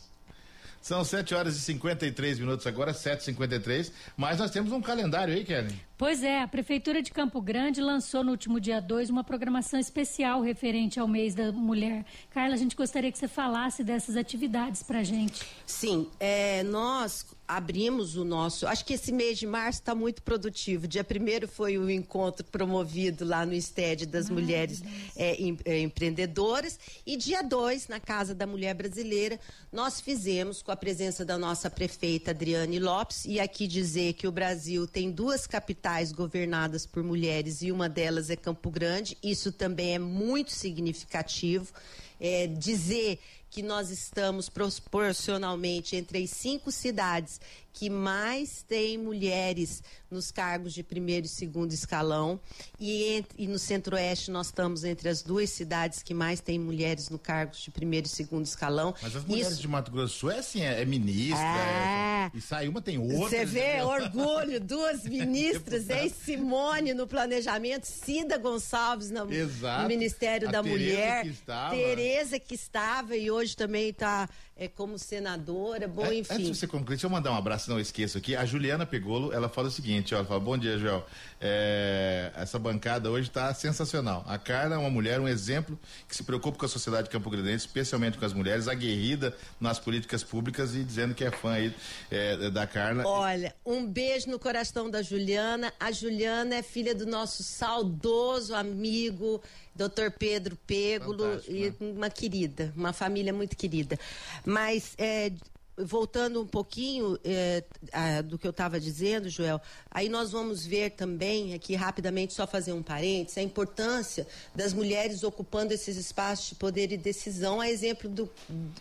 São 0.80 1.04
7 1.04 1.34
horas 1.34 1.56
e 1.56 1.60
53 1.62 2.38
minutos 2.38 2.68
agora, 2.68 2.94
7h53. 2.94 3.92
Mas 4.16 4.38
nós 4.38 4.52
temos 4.52 4.72
um 4.72 4.80
calendário 4.80 5.34
aí, 5.34 5.44
Kelly. 5.44 5.74
Pois 5.98 6.24
é, 6.24 6.42
a 6.42 6.48
Prefeitura 6.48 7.02
de 7.02 7.10
Campo 7.10 7.42
Grande 7.42 7.80
lançou 7.80 8.22
no 8.22 8.32
último 8.32 8.60
dia 8.60 8.82
2 8.82 9.10
uma 9.10 9.24
programação 9.24 9.80
especial 9.80 10.42
referente 10.42 11.00
ao 11.00 11.08
mês 11.08 11.34
da 11.34 11.54
mulher. 11.54 12.06
Carla, 12.32 12.54
a 12.54 12.58
gente 12.58 12.76
gostaria 12.76 13.10
que 13.10 13.18
você 13.18 13.30
falasse 13.30 13.82
dessas 13.82 14.18
atividades 14.18 14.84
para 14.84 15.04
gente. 15.04 15.42
Sim, 15.66 16.10
é, 16.20 16.64
nós 16.64 17.26
abrimos 17.48 18.18
o 18.18 18.26
nosso. 18.26 18.68
Acho 18.68 18.84
que 18.84 18.96
esse 18.96 19.14
mês 19.14 19.38
de 19.38 19.48
março 19.48 19.80
está 19.80 19.96
muito 19.96 20.22
produtivo. 20.22 20.86
Dia 20.86 21.04
primeiro 21.04 21.48
foi 21.48 21.78
o 21.78 21.90
encontro 21.90 22.46
promovido 22.46 23.24
lá 23.24 23.46
no 23.46 23.54
STED 23.54 24.06
das 24.06 24.30
mulheres 24.30 24.84
é, 25.16 25.36
em, 25.36 25.58
é, 25.64 25.80
empreendedoras. 25.80 26.78
E 27.06 27.16
dia 27.16 27.42
2, 27.42 27.88
na 27.88 28.02
Casa 28.02 28.36
da 28.36 28.46
Mulher 28.46 28.74
Brasileira, 28.74 29.40
nós 29.72 30.02
fizemos 30.02 30.62
com 30.62 30.72
a 30.72 30.76
presença 30.76 31.24
da 31.24 31.38
nossa 31.38 31.70
prefeita 31.70 32.32
Adriane 32.32 32.80
Lopes. 32.80 33.24
E 33.24 33.40
aqui 33.40 33.66
dizer 33.66 34.14
que 34.14 34.28
o 34.28 34.32
Brasil 34.32 34.86
tem 34.86 35.10
duas 35.10 35.48
capitais 35.48 35.85
capitais 35.86 36.12
governadas 36.12 36.88
por 36.88 37.04
mulheres 37.04 37.62
e 37.62 37.72
uma 37.72 37.88
delas 37.88 38.32
é 38.32 38.36
Campo 38.36 38.72
Grande. 38.72 39.16
Isso 39.22 39.52
também 39.52 39.94
é 39.94 40.00
muito 40.00 40.52
significativo. 40.52 41.72
É, 42.20 42.48
dizer 42.48 43.20
que 43.52 43.62
nós 43.62 43.92
estamos 43.92 44.50
proporcionalmente 44.50 45.96
entre 45.96 46.24
as 46.24 46.32
cinco 46.32 46.72
cidades 46.72 47.40
que 47.76 47.90
mais 47.90 48.64
têm 48.64 48.98
mulheres 48.98 49.84
nos 50.10 50.32
cargos 50.32 50.74
de 50.74 50.82
primeiro 50.82 51.26
e 51.26 51.30
segundo 51.30 51.74
escalão. 51.74 52.40
E, 52.80 53.16
entre, 53.16 53.44
e 53.44 53.48
no 53.48 53.60
Centro-Oeste 53.60 54.32
nós 54.32 54.48
estamos 54.48 54.86
entre 54.86 55.10
as 55.10 55.22
duas 55.22 55.50
cidades 55.50 56.02
que 56.02 56.14
mais 56.14 56.40
têm 56.40 56.58
mulheres 56.58 57.10
no 57.10 57.20
cargos 57.20 57.60
de 57.60 57.70
primeiro 57.70 58.08
e 58.08 58.10
segundo 58.10 58.46
escalão. 58.46 58.96
Mas 59.02 59.14
as 59.14 59.26
mulheres 59.26 59.52
Isso... 59.52 59.62
de 59.62 59.68
Mato 59.68 59.92
Grosso 59.92 60.16
do 60.16 60.20
Sul 60.20 60.32
é 60.32 60.40
assim, 60.40 60.62
é, 60.62 60.82
é 60.82 60.86
ministra. 60.86 61.44
É... 61.44 62.06
É... 62.26 62.32
E 62.34 62.40
sai 62.40 62.70
uma, 62.70 62.82
tem 62.82 62.98
outra. 62.98 63.30
Você 63.30 63.46
vê, 63.46 63.82
orgulho, 63.82 64.60
duas 64.62 65.04
ministras, 65.06 65.90
ex 65.90 66.14
Simone 66.14 66.94
no 66.94 67.06
planejamento, 67.06 67.86
Cida 67.86 68.38
Gonçalves 68.38 69.12
no, 69.12 69.26
no 69.26 69.88
Ministério 69.88 70.48
A 70.48 70.52
da 70.52 70.64
Tereza 70.64 70.80
Mulher. 70.80 71.24
Que 71.24 71.30
estava. 71.30 71.76
Tereza 71.76 72.40
que 72.40 72.56
estava 72.56 73.18
e 73.18 73.30
hoje 73.30 73.56
também 73.58 73.90
está 73.90 74.30
é, 74.58 74.68
como 74.70 74.98
senadora, 74.98 75.88
bom, 75.88 76.06
é, 76.06 76.16
enfim. 76.16 76.34
Antes 76.34 76.48
de 76.48 76.56
você 76.56 76.68
concluir, 76.68 76.96
deixa 76.96 77.08
eu 77.08 77.10
mandar 77.10 77.32
um 77.32 77.36
abraço, 77.36 77.65
não 77.70 77.80
esqueço 77.80 78.18
aqui. 78.18 78.36
A 78.36 78.46
Juliana 78.46 78.86
Pegolo, 78.86 79.34
ela 79.34 79.50
fala 79.50 79.68
o 79.68 79.72
seguinte, 79.72 80.14
ela 80.14 80.26
fala, 80.26 80.40
bom 80.40 80.58
dia, 80.58 80.78
Joel. 80.78 81.06
É, 81.40 82.32
essa 82.36 82.58
bancada 82.58 83.10
hoje 83.12 83.28
está 83.28 83.54
sensacional. 83.54 84.24
A 84.28 84.38
Carla 84.38 84.76
é 84.76 84.78
uma 84.78 84.90
mulher, 84.90 85.20
um 85.20 85.28
exemplo 85.28 85.78
que 86.08 86.16
se 86.16 86.24
preocupa 86.24 86.58
com 86.58 86.66
a 86.66 86.70
sociedade 86.70 87.10
campo-grandense, 87.10 87.66
especialmente 87.66 88.18
com 88.18 88.26
as 88.26 88.34
mulheres, 88.34 88.68
aguerrida 88.68 89.36
nas 89.60 89.80
políticas 89.80 90.24
públicas 90.24 90.76
e 90.76 90.84
dizendo 90.84 91.14
que 91.14 91.24
é 91.24 91.32
fã 91.32 91.54
aí 91.54 91.74
é, 92.10 92.50
da 92.50 92.66
Carla. 92.66 93.06
Olha, 93.06 93.54
um 93.66 93.86
beijo 93.86 94.30
no 94.30 94.40
coração 94.40 94.90
da 94.90 95.02
Juliana. 95.02 95.74
A 95.80 95.92
Juliana 95.92 96.56
é 96.56 96.64
filha 96.64 96.96
do 96.96 97.06
nosso 97.06 97.44
saudoso 97.44 98.56
amigo 98.56 99.42
Dr. 99.76 100.10
Pedro 100.18 100.58
Pêgulo 100.66 101.42
e 101.48 101.70
né? 101.70 101.76
uma 101.80 102.10
querida, 102.10 102.74
uma 102.76 102.94
família 102.94 103.34
muito 103.34 103.58
querida. 103.58 104.00
Mas 104.46 104.94
é, 104.98 105.32
voltando 105.78 106.42
um 106.42 106.48
pouquinho 106.48 107.20
é, 107.24 107.64
a, 107.92 108.22
do 108.22 108.38
que 108.38 108.48
eu 108.48 108.52
estava 108.52 108.80
dizendo, 108.80 109.30
Joel, 109.30 109.60
aí 109.92 110.08
nós 110.08 110.32
vamos 110.32 110.66
ver 110.66 110.92
também, 110.92 111.54
aqui 111.54 111.76
rapidamente, 111.76 112.34
só 112.34 112.48
fazer 112.48 112.72
um 112.74 112.82
parênteses, 112.82 113.38
a 113.38 113.42
importância 113.42 114.26
das 114.54 114.74
mulheres 114.74 115.24
ocupando 115.24 115.74
esses 115.74 115.98
espaços 115.98 116.50
de 116.50 116.56
poder 116.56 116.92
e 116.92 116.98
decisão, 116.98 117.60
a 117.60 117.70
exemplo 117.70 118.10
do, 118.10 118.30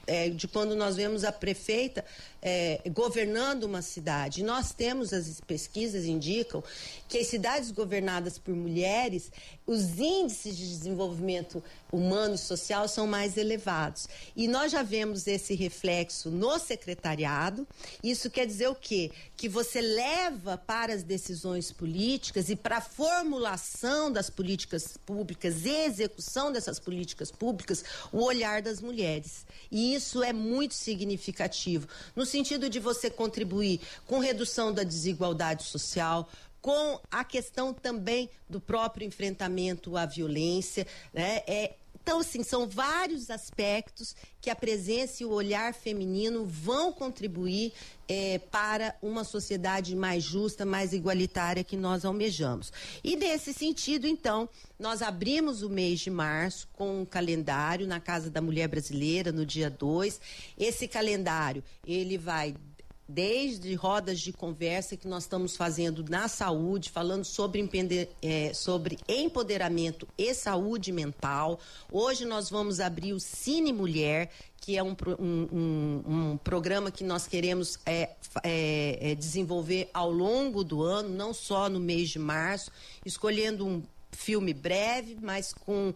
é, 0.06 0.28
de 0.28 0.46
quando 0.46 0.76
nós 0.76 0.96
vemos 0.96 1.24
a 1.24 1.32
prefeita 1.32 2.04
é, 2.40 2.80
governando 2.90 3.64
uma 3.64 3.80
cidade. 3.80 4.44
Nós 4.44 4.72
temos, 4.72 5.12
as 5.12 5.40
pesquisas 5.40 6.04
indicam, 6.04 6.62
que 7.08 7.18
as 7.18 7.26
cidades 7.26 7.70
governadas 7.70 8.38
por 8.38 8.54
mulheres, 8.54 9.32
os 9.66 9.98
índices 9.98 10.56
de 10.56 10.68
desenvolvimento 10.68 11.64
humano 11.90 12.34
e 12.34 12.38
social 12.38 12.86
são 12.86 13.06
mais 13.06 13.36
elevados. 13.36 14.06
E 14.36 14.46
nós 14.46 14.70
já 14.70 14.82
vemos 14.82 15.26
esse 15.26 15.54
reflexo 15.54 16.30
no 16.30 16.58
secretariado. 16.84 17.66
Isso 18.02 18.30
quer 18.30 18.46
dizer 18.46 18.68
o 18.68 18.74
quê? 18.74 19.10
Que 19.36 19.48
você 19.48 19.80
leva 19.80 20.58
para 20.58 20.92
as 20.92 21.02
decisões 21.02 21.72
políticas 21.72 22.50
e 22.50 22.56
para 22.56 22.76
a 22.76 22.80
formulação 22.80 24.12
das 24.12 24.28
políticas 24.28 24.96
públicas 24.98 25.64
e 25.64 25.70
execução 25.70 26.52
dessas 26.52 26.78
políticas 26.78 27.30
públicas 27.30 27.82
o 28.12 28.22
olhar 28.22 28.60
das 28.60 28.80
mulheres. 28.80 29.46
E 29.70 29.94
isso 29.94 30.22
é 30.22 30.32
muito 30.32 30.74
significativo. 30.74 31.88
No 32.14 32.26
sentido 32.26 32.68
de 32.68 32.78
você 32.78 33.08
contribuir 33.08 33.80
com 34.06 34.18
redução 34.18 34.72
da 34.72 34.82
desigualdade 34.82 35.64
social, 35.64 36.28
com 36.60 36.98
a 37.10 37.24
questão 37.24 37.74
também 37.74 38.30
do 38.48 38.58
próprio 38.60 39.06
enfrentamento 39.06 39.96
à 39.96 40.06
violência, 40.06 40.86
né? 41.12 41.42
É, 41.46 41.74
então, 42.04 42.18
assim, 42.18 42.42
são 42.42 42.68
vários 42.68 43.30
aspectos 43.30 44.14
que 44.38 44.50
a 44.50 44.54
presença 44.54 45.22
e 45.22 45.26
o 45.26 45.30
olhar 45.30 45.72
feminino 45.72 46.44
vão 46.44 46.92
contribuir 46.92 47.72
é, 48.06 48.38
para 48.38 48.94
uma 49.00 49.24
sociedade 49.24 49.96
mais 49.96 50.22
justa, 50.22 50.66
mais 50.66 50.92
igualitária 50.92 51.64
que 51.64 51.78
nós 51.78 52.04
almejamos. 52.04 52.70
E 53.02 53.16
nesse 53.16 53.54
sentido, 53.54 54.06
então, 54.06 54.50
nós 54.78 55.00
abrimos 55.00 55.62
o 55.62 55.70
mês 55.70 56.00
de 56.00 56.10
março 56.10 56.68
com 56.74 57.00
um 57.00 57.06
calendário 57.06 57.86
na 57.86 57.98
Casa 57.98 58.28
da 58.28 58.42
Mulher 58.42 58.68
Brasileira, 58.68 59.32
no 59.32 59.46
dia 59.46 59.70
2. 59.70 60.20
Esse 60.58 60.86
calendário, 60.86 61.64
ele 61.86 62.18
vai 62.18 62.54
desde 63.08 63.74
rodas 63.74 64.20
de 64.20 64.32
conversa 64.32 64.96
que 64.96 65.06
nós 65.06 65.24
estamos 65.24 65.56
fazendo 65.56 66.04
na 66.08 66.26
saúde, 66.26 66.90
falando 66.90 67.24
sobre, 67.24 67.68
é, 68.22 68.54
sobre 68.54 68.98
empoderamento 69.08 70.08
e 70.16 70.32
saúde 70.34 70.90
mental. 70.90 71.60
Hoje 71.92 72.24
nós 72.24 72.48
vamos 72.48 72.80
abrir 72.80 73.12
o 73.12 73.20
Cine 73.20 73.72
Mulher, 73.72 74.30
que 74.56 74.78
é 74.78 74.82
um, 74.82 74.96
um, 75.18 75.48
um, 75.52 76.02
um 76.06 76.36
programa 76.38 76.90
que 76.90 77.04
nós 77.04 77.26
queremos 77.26 77.78
é, 77.84 78.10
é, 78.42 79.10
é, 79.10 79.14
desenvolver 79.14 79.90
ao 79.92 80.10
longo 80.10 80.64
do 80.64 80.82
ano, 80.82 81.10
não 81.10 81.34
só 81.34 81.68
no 81.68 81.78
mês 81.78 82.08
de 82.08 82.18
março, 82.18 82.70
escolhendo 83.04 83.66
um 83.66 83.82
filme 84.10 84.54
breve, 84.54 85.18
mas 85.20 85.52
com 85.52 85.92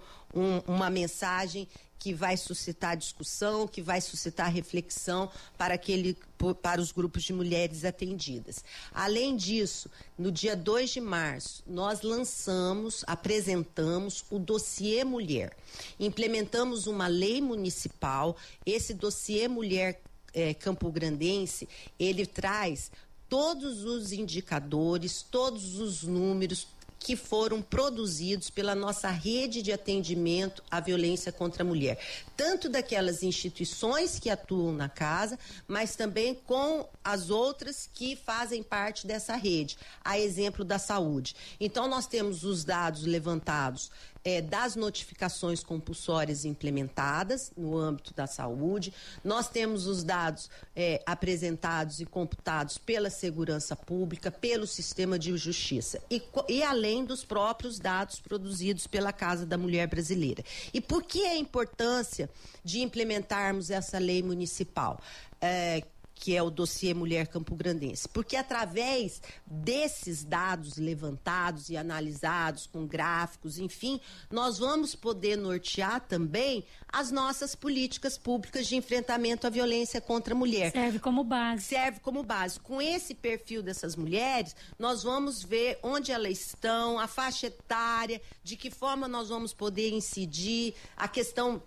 uma 0.66 0.90
mensagem 0.90 1.66
que 1.98 2.14
vai 2.14 2.36
suscitar 2.36 2.96
discussão, 2.96 3.66
que 3.66 3.82
vai 3.82 4.00
suscitar 4.00 4.52
reflexão 4.52 5.30
para, 5.56 5.74
aquele, 5.74 6.16
para 6.62 6.80
os 6.80 6.92
grupos 6.92 7.24
de 7.24 7.32
mulheres 7.32 7.84
atendidas. 7.84 8.64
Além 8.92 9.36
disso, 9.36 9.90
no 10.16 10.30
dia 10.30 10.54
2 10.54 10.90
de 10.90 11.00
março, 11.00 11.62
nós 11.66 12.02
lançamos, 12.02 13.04
apresentamos 13.06 14.24
o 14.30 14.38
dossiê 14.38 15.02
Mulher. 15.04 15.56
Implementamos 15.98 16.86
uma 16.86 17.08
lei 17.08 17.40
municipal, 17.40 18.36
esse 18.64 18.94
dossiê 18.94 19.48
Mulher 19.48 20.00
é, 20.32 20.54
Grandense, 20.92 21.68
ele 21.98 22.24
traz 22.24 22.90
todos 23.28 23.84
os 23.84 24.12
indicadores, 24.12 25.22
todos 25.22 25.78
os 25.78 26.02
números, 26.02 26.66
que 26.98 27.16
foram 27.16 27.62
produzidos 27.62 28.50
pela 28.50 28.74
nossa 28.74 29.08
rede 29.10 29.62
de 29.62 29.72
atendimento 29.72 30.62
à 30.70 30.80
violência 30.80 31.30
contra 31.30 31.62
a 31.62 31.66
mulher, 31.66 31.98
tanto 32.38 32.68
daquelas 32.68 33.24
instituições 33.24 34.20
que 34.20 34.30
atuam 34.30 34.72
na 34.72 34.88
casa, 34.88 35.36
mas 35.66 35.96
também 35.96 36.36
com 36.36 36.88
as 37.02 37.30
outras 37.30 37.90
que 37.92 38.14
fazem 38.14 38.62
parte 38.62 39.08
dessa 39.08 39.34
rede, 39.34 39.76
a 40.04 40.16
exemplo 40.20 40.64
da 40.64 40.78
saúde. 40.78 41.34
Então 41.58 41.88
nós 41.88 42.06
temos 42.06 42.44
os 42.44 42.62
dados 42.62 43.02
levantados 43.04 43.90
é, 44.24 44.42
das 44.42 44.76
notificações 44.76 45.62
compulsórias 45.64 46.44
implementadas 46.44 47.50
no 47.56 47.76
âmbito 47.76 48.12
da 48.14 48.26
saúde. 48.26 48.92
Nós 49.24 49.48
temos 49.48 49.86
os 49.86 50.04
dados 50.04 50.50
é, 50.76 51.02
apresentados 51.06 51.98
e 52.00 52.06
computados 52.06 52.78
pela 52.78 53.10
segurança 53.10 53.74
pública, 53.74 54.30
pelo 54.30 54.66
sistema 54.66 55.18
de 55.18 55.36
justiça 55.36 56.02
e, 56.10 56.22
e 56.48 56.62
além 56.62 57.04
dos 57.04 57.24
próprios 57.24 57.78
dados 57.78 58.20
produzidos 58.20 58.86
pela 58.86 59.12
Casa 59.12 59.46
da 59.46 59.56
Mulher 59.56 59.86
Brasileira. 59.86 60.44
E 60.74 60.80
por 60.80 61.02
que 61.02 61.24
a 61.24 61.36
importância 61.36 62.27
de 62.64 62.80
implementarmos 62.80 63.70
essa 63.70 63.98
lei 63.98 64.22
municipal? 64.22 65.00
É, 65.40 65.82
que 66.18 66.36
é 66.36 66.42
o 66.42 66.50
dossiê 66.50 66.92
Mulher 66.92 67.28
Campo 67.28 67.54
Grandense. 67.54 68.08
Porque 68.08 68.36
através 68.36 69.22
desses 69.46 70.24
dados 70.24 70.76
levantados 70.76 71.70
e 71.70 71.76
analisados 71.76 72.66
com 72.66 72.86
gráficos, 72.86 73.58
enfim, 73.58 74.00
nós 74.30 74.58
vamos 74.58 74.94
poder 74.94 75.36
nortear 75.36 76.00
também 76.00 76.64
as 76.92 77.10
nossas 77.10 77.54
políticas 77.54 78.18
públicas 78.18 78.66
de 78.66 78.76
enfrentamento 78.76 79.46
à 79.46 79.50
violência 79.50 80.00
contra 80.00 80.34
a 80.34 80.36
mulher. 80.36 80.72
Serve 80.72 80.98
como 80.98 81.22
base. 81.22 81.62
Serve 81.62 82.00
como 82.00 82.22
base. 82.22 82.58
Com 82.60 82.82
esse 82.82 83.14
perfil 83.14 83.62
dessas 83.62 83.94
mulheres, 83.94 84.56
nós 84.78 85.02
vamos 85.02 85.42
ver 85.42 85.78
onde 85.82 86.10
elas 86.10 86.46
estão, 86.46 86.98
a 86.98 87.06
faixa 87.06 87.46
etária, 87.46 88.20
de 88.42 88.56
que 88.56 88.70
forma 88.70 89.06
nós 89.06 89.28
vamos 89.28 89.52
poder 89.52 89.90
incidir, 89.90 90.74
a 90.96 91.06
questão 91.06 91.62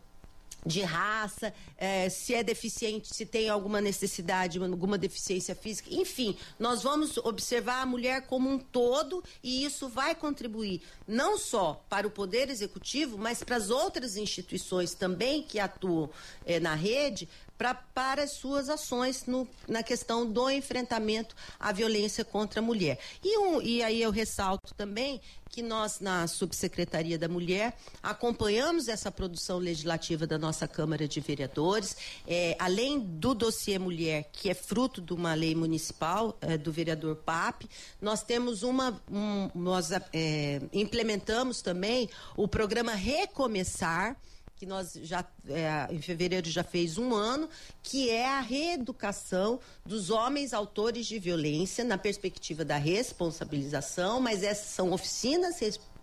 de 0.66 0.82
raça, 0.82 1.54
é, 1.78 2.10
se 2.10 2.34
é 2.34 2.44
deficiente, 2.44 3.14
se 3.14 3.26
tem 3.26 3.50
alguma 3.50 3.82
necessidade, 3.82 4.60
alguma 4.60 4.98
deficiência 4.98 5.56
física, 5.56 5.90
enfim, 5.92 6.38
nós 6.60 6.84
vamos 6.84 7.18
observar 7.18 7.82
a 7.82 7.86
mulher 7.86 8.28
como 8.28 8.50
um 8.50 8.60
todo 8.60 9.24
e 9.44 9.64
isso 9.64 9.90
vai 9.90 10.14
contribuir 10.14 10.82
não 11.08 11.38
só 11.38 11.84
para 11.90 12.08
o 12.08 12.12
Poder 12.12 12.50
Executivo, 12.50 13.18
mas 13.18 13.44
para 13.44 13.56
as 13.56 13.70
outras 13.70 14.16
instituições 14.16 14.94
também 14.94 15.44
que 15.44 15.60
atuam 15.60 16.10
é, 16.46 16.60
na 16.60 16.76
rede, 16.76 17.28
pra, 17.62 17.76
para 17.76 18.24
as 18.24 18.32
suas 18.32 18.70
ações 18.70 19.28
no, 19.28 19.48
na 19.68 19.84
questão 19.84 20.26
do 20.26 20.50
enfrentamento 20.50 21.36
à 21.60 21.72
violência 21.72 22.26
contra 22.26 22.60
a 22.60 22.64
mulher. 22.64 22.98
E, 23.24 23.38
um, 23.38 23.62
e 23.62 23.84
aí 23.84 24.02
eu 24.02 24.10
ressalto 24.10 24.74
também 24.74 25.22
que 25.48 25.62
nós, 25.62 26.00
na 26.00 26.26
Subsecretaria 26.26 27.20
da 27.20 27.28
Mulher, 27.28 27.78
acompanhamos 28.02 28.88
essa 28.88 29.12
produção 29.12 29.60
legislativa 29.60 30.26
da 30.26 30.40
nossa 30.40 30.68
Câmara 30.68 31.08
de 31.08 31.20
Vereadores, 31.20 31.96
é, 32.26 32.56
além 32.58 33.00
do 33.00 33.36
dossiê 33.36 33.78
Mulher, 33.78 34.30
que 34.32 34.50
é 34.50 34.56
fruto 34.56 35.00
de 35.00 35.14
uma 35.14 35.36
lei 35.36 35.54
municipal 35.54 36.36
é, 36.42 36.58
do 36.58 36.72
vereador 36.72 37.18
PAP, 37.18 37.66
nós 38.02 38.24
temos 38.24 38.64
uma. 38.64 39.00
Um, 39.12 39.52
nós 39.54 39.92
é, 39.92 40.62
implementamos 40.74 41.62
também 41.62 42.10
o 42.36 42.48
programa 42.48 42.94
Recomeçar 42.96 44.18
que 44.62 44.66
nós 44.68 44.94
já 45.02 45.26
é, 45.50 45.88
em 45.90 46.00
fevereiro 46.00 46.48
já 46.48 46.64
fez 46.64 47.00
um 47.00 47.16
ano, 47.16 47.50
que 47.82 48.12
é 48.12 48.28
a 48.28 48.42
reeducação 48.42 49.60
dos 49.84 50.12
homens 50.12 50.54
autores 50.54 51.08
de 51.08 51.18
violência 51.18 51.84
na 51.84 51.98
perspectiva 51.98 52.64
da 52.64 52.78
responsabilização, 52.78 54.22
mas 54.22 54.44
essas 54.44 54.68
são 54.68 54.92
oficinas 54.92 55.56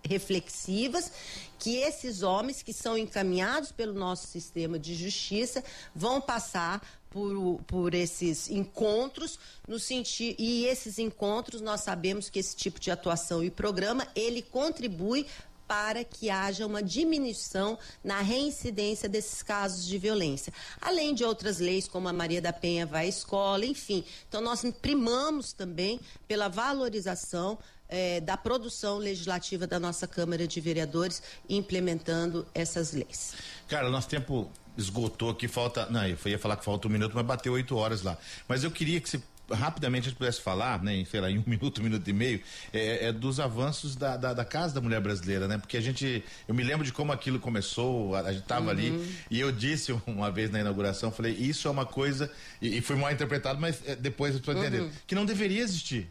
reflexivas 0.05 1.13
que 1.57 1.77
esses 1.77 2.23
homens 2.23 2.61
que 2.61 2.73
são 2.73 2.99
encaminhados 2.99 3.71
pelo 3.71 3.95
nosso 3.95 4.27
sistema 4.27 4.77
de 4.77 4.97
justiça 4.97 5.63
vão 5.95 6.21
passar 6.21 6.83
por, 7.11 7.63
por 7.67 7.95
esses 7.95 8.51
encontros 8.51 9.39
no 9.67 9.79
sentido 9.79 10.37
e 10.39 10.67
esses 10.67 10.99
encontros 10.99 11.61
nós 11.61 11.81
sabemos 11.81 12.29
que 12.29 12.39
esse 12.39 12.55
tipo 12.55 12.79
de 12.79 12.91
atuação 12.91 13.43
e 13.43 13.51
programa 13.51 14.07
ele 14.15 14.43
contribui 14.43 15.27
para 15.69 16.03
que 16.03 16.31
haja 16.31 16.67
uma 16.67 16.83
diminuição 16.83 17.79
na 18.03 18.23
reincidência 18.23 19.09
desses 19.09 19.43
casos 19.43 19.85
de 19.85 19.99
violência. 19.99 20.53
Além 20.81 21.15
de 21.15 21.23
outras 21.23 21.59
leis, 21.59 21.87
como 21.87 22.09
a 22.09 22.13
Maria 22.13 22.41
da 22.41 22.53
Penha 22.53 22.87
vai 22.87 23.05
à 23.05 23.09
escola, 23.09 23.67
enfim. 23.67 24.03
Então, 24.27 24.41
nós 24.41 24.65
primamos 24.81 25.53
também 25.53 26.01
pela 26.27 26.49
valorização 26.49 27.59
eh, 27.89 28.21
da 28.21 28.37
produção 28.37 28.97
legislativa 28.99 29.67
da 29.67 29.79
nossa 29.79 30.07
Câmara 30.07 30.47
de 30.47 30.61
Vereadores, 30.61 31.23
implementando 31.49 32.47
essas 32.55 32.93
leis. 32.93 33.35
Cara, 33.69 33.91
nosso 33.91 34.09
tempo 34.09 34.51
esgotou 34.77 35.31
aqui, 35.31 35.47
falta. 35.49 35.87
Não, 35.91 36.07
eu 36.07 36.17
ia 36.27 36.39
falar 36.39 36.57
que 36.57 36.65
falta 36.65 36.89
um 36.89 36.91
minuto, 36.91 37.13
mas 37.15 37.27
bateu 37.27 37.53
oito 37.53 37.77
horas 37.77 38.03
lá. 38.03 38.17
Mas 38.47 38.65
eu 38.65 38.71
queria 38.71 39.01
que 39.01 39.09
você 39.09 39.21
rapidamente 39.51 40.07
a 40.07 40.11
gente 40.11 40.19
pudesse 40.19 40.41
falar, 40.41 40.83
né, 40.83 40.97
em, 40.97 41.05
sei 41.05 41.21
lá, 41.21 41.31
em 41.31 41.39
um 41.39 41.45
minuto, 41.47 41.81
um 41.81 41.85
minuto 41.85 42.09
e 42.09 42.13
meio, 42.13 42.41
é, 42.73 43.07
é 43.07 43.13
dos 43.13 43.41
avanços 43.41 43.97
da, 43.97 44.17
da, 44.17 44.35
da, 44.35 44.45
Casa 44.45 44.75
da 44.75 44.81
Mulher 44.81 45.01
Brasileira, 45.01 45.47
né? 45.49 45.59
Porque 45.59 45.77
a 45.77 45.81
gente, 45.81 46.25
eu 46.47 46.55
me 46.55 46.63
lembro 46.63 46.85
de 46.85 46.93
como 46.93 47.13
aquilo 47.13 47.39
começou, 47.39 48.15
a, 48.15 48.21
a 48.21 48.33
gente 48.33 48.43
estava 48.43 48.67
uhum. 48.67 48.71
ali, 48.71 49.17
e 49.31 49.41
eu 49.41 49.51
disse 49.53 49.93
uma 50.07 50.31
vez 50.31 50.51
na 50.51 50.61
inauguração, 50.61 51.11
falei, 51.11 51.33
isso 51.33 51.69
é 51.69 51.71
uma 51.71 51.87
coisa, 51.87 52.31
e, 52.61 52.79
e 52.79 52.81
foi 52.81 52.97
mal 52.97 53.11
interpretado, 53.11 53.61
mas 53.61 53.81
é, 53.87 53.97
depois 53.97 54.35
estou 54.35 54.55
entendendo, 54.55 54.85
uhum. 54.85 54.91
que 55.07 55.15
não 55.15 55.25
deveria 55.25 55.63
existir. 55.63 56.09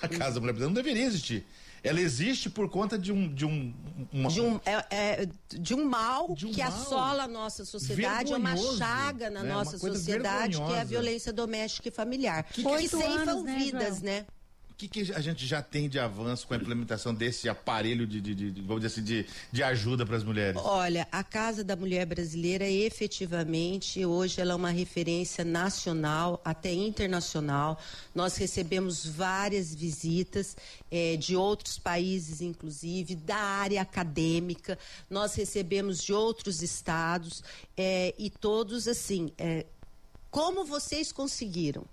A 0.00 0.08
Casa 0.08 0.34
da 0.34 0.40
Mulher 0.40 0.52
Brasileira 0.52 0.68
não 0.68 0.74
deveria 0.74 1.04
existir 1.04 1.44
ela 1.82 2.00
existe 2.00 2.50
por 2.50 2.68
conta 2.68 2.98
de 2.98 3.12
um 3.12 3.32
de 3.32 3.46
um 3.46 3.74
uma... 4.12 4.28
de 4.28 4.40
um 4.40 4.60
é, 4.64 4.84
é, 4.90 5.28
de 5.48 5.74
um 5.74 5.84
mal 5.84 6.34
de 6.34 6.46
um 6.46 6.52
que 6.52 6.62
mal 6.62 6.68
assola 6.68 7.24
a 7.24 7.28
nossa 7.28 7.64
sociedade, 7.64 8.32
é 8.32 8.36
uma 8.36 8.56
chaga 8.56 9.30
na 9.30 9.42
né? 9.42 9.52
nossa 9.52 9.78
sociedade 9.78 10.56
vergonhosa. 10.56 10.72
que 10.72 10.78
é 10.78 10.80
a 10.80 10.84
violência 10.84 11.32
doméstica 11.32 11.88
e 11.88 11.90
familiar. 11.90 12.44
Que, 12.44 12.62
que, 12.62 12.76
que 12.76 12.88
ceifa 12.88 13.34
né, 13.42 13.58
vidas, 13.58 14.02
né? 14.02 14.26
Que, 14.80 15.04
que 15.04 15.12
a 15.12 15.20
gente 15.20 15.46
já 15.46 15.60
tem 15.60 15.88
de 15.88 15.98
avanço 15.98 16.46
com 16.46 16.54
a 16.54 16.56
implementação 16.56 17.12
desse 17.12 17.48
aparelho 17.48 18.06
de, 18.06 18.20
de, 18.20 18.34
de 18.34 18.60
vamos 18.62 18.82
dizer 18.82 18.86
assim, 18.86 19.02
de, 19.02 19.26
de 19.52 19.62
ajuda 19.62 20.06
para 20.06 20.16
as 20.16 20.24
mulheres? 20.24 20.60
Olha, 20.64 21.06
a 21.12 21.22
Casa 21.22 21.62
da 21.62 21.76
Mulher 21.76 22.06
Brasileira, 22.06 22.66
efetivamente, 22.66 24.04
hoje 24.04 24.40
ela 24.40 24.52
é 24.52 24.54
uma 24.54 24.70
referência 24.70 25.44
nacional, 25.44 26.40
até 26.44 26.72
internacional. 26.72 27.78
Nós 28.14 28.36
recebemos 28.36 29.04
várias 29.04 29.74
visitas 29.74 30.56
eh, 30.90 31.16
de 31.16 31.36
outros 31.36 31.78
países, 31.78 32.40
inclusive, 32.40 33.14
da 33.14 33.36
área 33.36 33.82
acadêmica. 33.82 34.78
Nós 35.10 35.34
recebemos 35.34 36.02
de 36.02 36.12
outros 36.12 36.62
estados 36.62 37.42
eh, 37.76 38.14
e 38.18 38.30
todos 38.30 38.88
assim. 38.88 39.32
Eh, 39.36 39.66
como 40.30 40.64
vocês 40.64 41.12
conseguiram? 41.12 41.84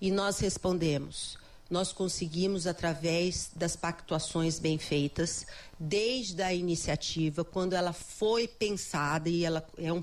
E 0.00 0.10
nós 0.10 0.38
respondemos 0.38 1.38
nós 1.68 1.92
conseguimos 1.92 2.66
através 2.66 3.50
das 3.54 3.74
pactuações 3.76 4.58
bem 4.58 4.78
feitas, 4.78 5.46
desde 5.78 6.42
a 6.42 6.54
iniciativa, 6.54 7.44
quando 7.44 7.74
ela 7.74 7.92
foi 7.92 8.46
pensada 8.46 9.28
e 9.28 9.44
ela 9.44 9.66
é 9.76 9.92
um 9.92 10.02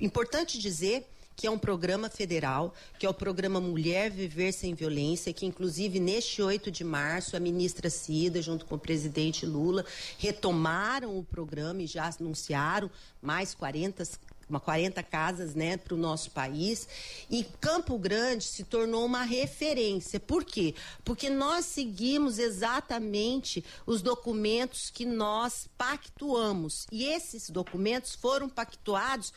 importante 0.00 0.58
dizer 0.58 1.06
que 1.36 1.46
é 1.46 1.50
um 1.50 1.58
programa 1.58 2.08
federal, 2.08 2.72
que 2.98 3.04
é 3.04 3.08
o 3.08 3.14
programa 3.14 3.60
Mulher 3.60 4.10
Viver 4.10 4.52
Sem 4.52 4.74
Violência, 4.74 5.32
que 5.32 5.46
inclusive 5.46 5.98
neste 5.98 6.40
8 6.40 6.70
de 6.70 6.84
março 6.84 7.36
a 7.36 7.40
ministra 7.40 7.90
Cida, 7.90 8.40
junto 8.40 8.64
com 8.64 8.76
o 8.76 8.78
presidente 8.78 9.44
Lula, 9.44 9.84
retomaram 10.18 11.18
o 11.18 11.24
programa 11.24 11.82
e 11.82 11.86
já 11.86 12.08
anunciaram 12.20 12.90
mais 13.20 13.54
40 13.54 14.04
uma 14.48 14.60
40 14.60 15.02
casas 15.02 15.54
né, 15.54 15.76
para 15.76 15.94
o 15.94 15.98
nosso 15.98 16.30
país. 16.30 16.88
E 17.30 17.44
Campo 17.60 17.98
Grande 17.98 18.44
se 18.44 18.64
tornou 18.64 19.04
uma 19.04 19.22
referência. 19.22 20.20
Por 20.20 20.44
quê? 20.44 20.74
Porque 21.04 21.30
nós 21.30 21.66
seguimos 21.66 22.38
exatamente 22.38 23.64
os 23.86 24.02
documentos 24.02 24.90
que 24.90 25.04
nós 25.04 25.68
pactuamos. 25.76 26.86
E 26.90 27.04
esses 27.04 27.50
documentos 27.50 28.14
foram 28.14 28.48
pactuados 28.48 29.32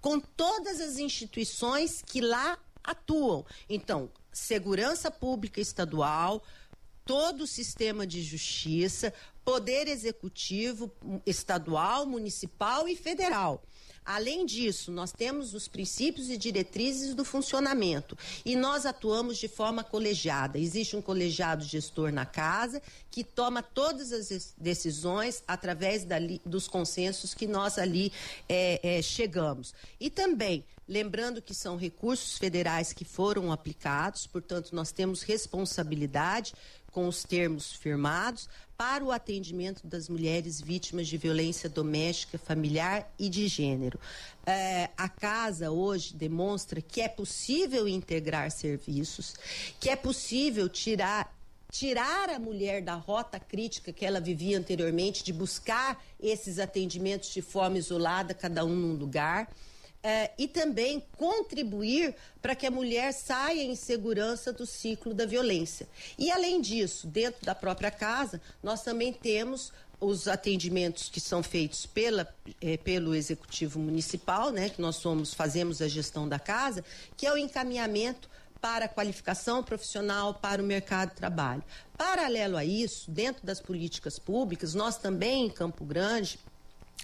com 0.00 0.20
todas 0.20 0.80
as 0.80 0.98
instituições 0.98 2.02
que 2.04 2.20
lá 2.20 2.58
atuam. 2.82 3.44
Então, 3.68 4.10
segurança 4.32 5.10
pública 5.10 5.60
estadual, 5.60 6.42
todo 7.04 7.42
o 7.42 7.46
sistema 7.46 8.06
de 8.06 8.22
justiça, 8.22 9.12
poder 9.44 9.88
executivo 9.88 10.92
estadual, 11.24 12.04
municipal 12.04 12.88
e 12.88 12.96
federal. 12.96 13.62
Além 14.06 14.46
disso, 14.46 14.92
nós 14.92 15.10
temos 15.10 15.52
os 15.52 15.66
princípios 15.66 16.30
e 16.30 16.36
diretrizes 16.36 17.12
do 17.12 17.24
funcionamento 17.24 18.16
e 18.44 18.54
nós 18.54 18.86
atuamos 18.86 19.36
de 19.36 19.48
forma 19.48 19.82
colegiada. 19.82 20.60
Existe 20.60 20.94
um 20.94 21.02
colegiado 21.02 21.64
gestor 21.64 22.12
na 22.12 22.24
casa 22.24 22.80
que 23.10 23.24
toma 23.24 23.64
todas 23.64 24.12
as 24.12 24.54
decisões 24.56 25.42
através 25.48 26.04
dali, 26.04 26.40
dos 26.46 26.68
consensos 26.68 27.34
que 27.34 27.48
nós 27.48 27.78
ali 27.78 28.12
é, 28.48 28.98
é, 28.98 29.02
chegamos. 29.02 29.74
E 29.98 30.08
também 30.08 30.64
Lembrando 30.88 31.42
que 31.42 31.52
são 31.52 31.76
recursos 31.76 32.38
federais 32.38 32.92
que 32.92 33.04
foram 33.04 33.50
aplicados, 33.50 34.24
portanto, 34.24 34.72
nós 34.72 34.92
temos 34.92 35.22
responsabilidade 35.22 36.54
com 36.96 37.08
os 37.08 37.24
termos 37.24 37.74
firmados 37.74 38.48
para 38.74 39.04
o 39.04 39.12
atendimento 39.12 39.86
das 39.86 40.08
mulheres 40.08 40.62
vítimas 40.62 41.06
de 41.06 41.18
violência 41.18 41.68
doméstica, 41.68 42.38
familiar 42.38 43.12
e 43.18 43.28
de 43.28 43.46
gênero. 43.48 44.00
É, 44.46 44.88
a 44.96 45.06
casa 45.06 45.70
hoje 45.70 46.14
demonstra 46.14 46.80
que 46.80 47.02
é 47.02 47.08
possível 47.08 47.86
integrar 47.86 48.50
serviços, 48.50 49.34
que 49.78 49.90
é 49.90 49.94
possível 49.94 50.70
tirar 50.70 51.30
tirar 51.70 52.30
a 52.30 52.38
mulher 52.38 52.80
da 52.80 52.94
rota 52.94 53.38
crítica 53.38 53.92
que 53.92 54.06
ela 54.06 54.18
vivia 54.18 54.56
anteriormente, 54.56 55.22
de 55.22 55.34
buscar 55.34 56.02
esses 56.18 56.58
atendimentos 56.58 57.28
de 57.28 57.42
forma 57.42 57.76
isolada, 57.76 58.32
cada 58.32 58.64
um 58.64 58.74
num 58.74 58.94
lugar 58.94 59.50
eh, 60.08 60.30
e 60.38 60.46
também 60.46 61.02
contribuir 61.16 62.14
para 62.40 62.54
que 62.54 62.64
a 62.64 62.70
mulher 62.70 63.12
saia 63.12 63.64
em 63.64 63.74
segurança 63.74 64.52
do 64.52 64.64
ciclo 64.64 65.12
da 65.12 65.26
violência. 65.26 65.88
E 66.16 66.30
além 66.30 66.60
disso, 66.60 67.08
dentro 67.08 67.44
da 67.44 67.56
própria 67.56 67.90
casa, 67.90 68.40
nós 68.62 68.84
também 68.84 69.12
temos 69.12 69.72
os 69.98 70.28
atendimentos 70.28 71.08
que 71.08 71.18
são 71.18 71.42
feitos 71.42 71.86
pela, 71.86 72.32
eh, 72.60 72.76
pelo 72.76 73.16
executivo 73.16 73.80
municipal, 73.80 74.52
né, 74.52 74.68
que 74.68 74.80
nós 74.80 74.94
somos 74.94 75.34
fazemos 75.34 75.82
a 75.82 75.88
gestão 75.88 76.28
da 76.28 76.38
casa, 76.38 76.84
que 77.16 77.26
é 77.26 77.32
o 77.32 77.36
encaminhamento 77.36 78.30
para 78.60 78.84
a 78.84 78.88
qualificação 78.88 79.60
profissional 79.60 80.34
para 80.34 80.62
o 80.62 80.64
mercado 80.64 81.08
de 81.08 81.16
trabalho. 81.16 81.64
Paralelo 81.98 82.56
a 82.56 82.64
isso, 82.64 83.10
dentro 83.10 83.44
das 83.44 83.60
políticas 83.60 84.20
públicas, 84.20 84.72
nós 84.72 84.96
também 84.98 85.46
em 85.46 85.50
Campo 85.50 85.84
Grande 85.84 86.38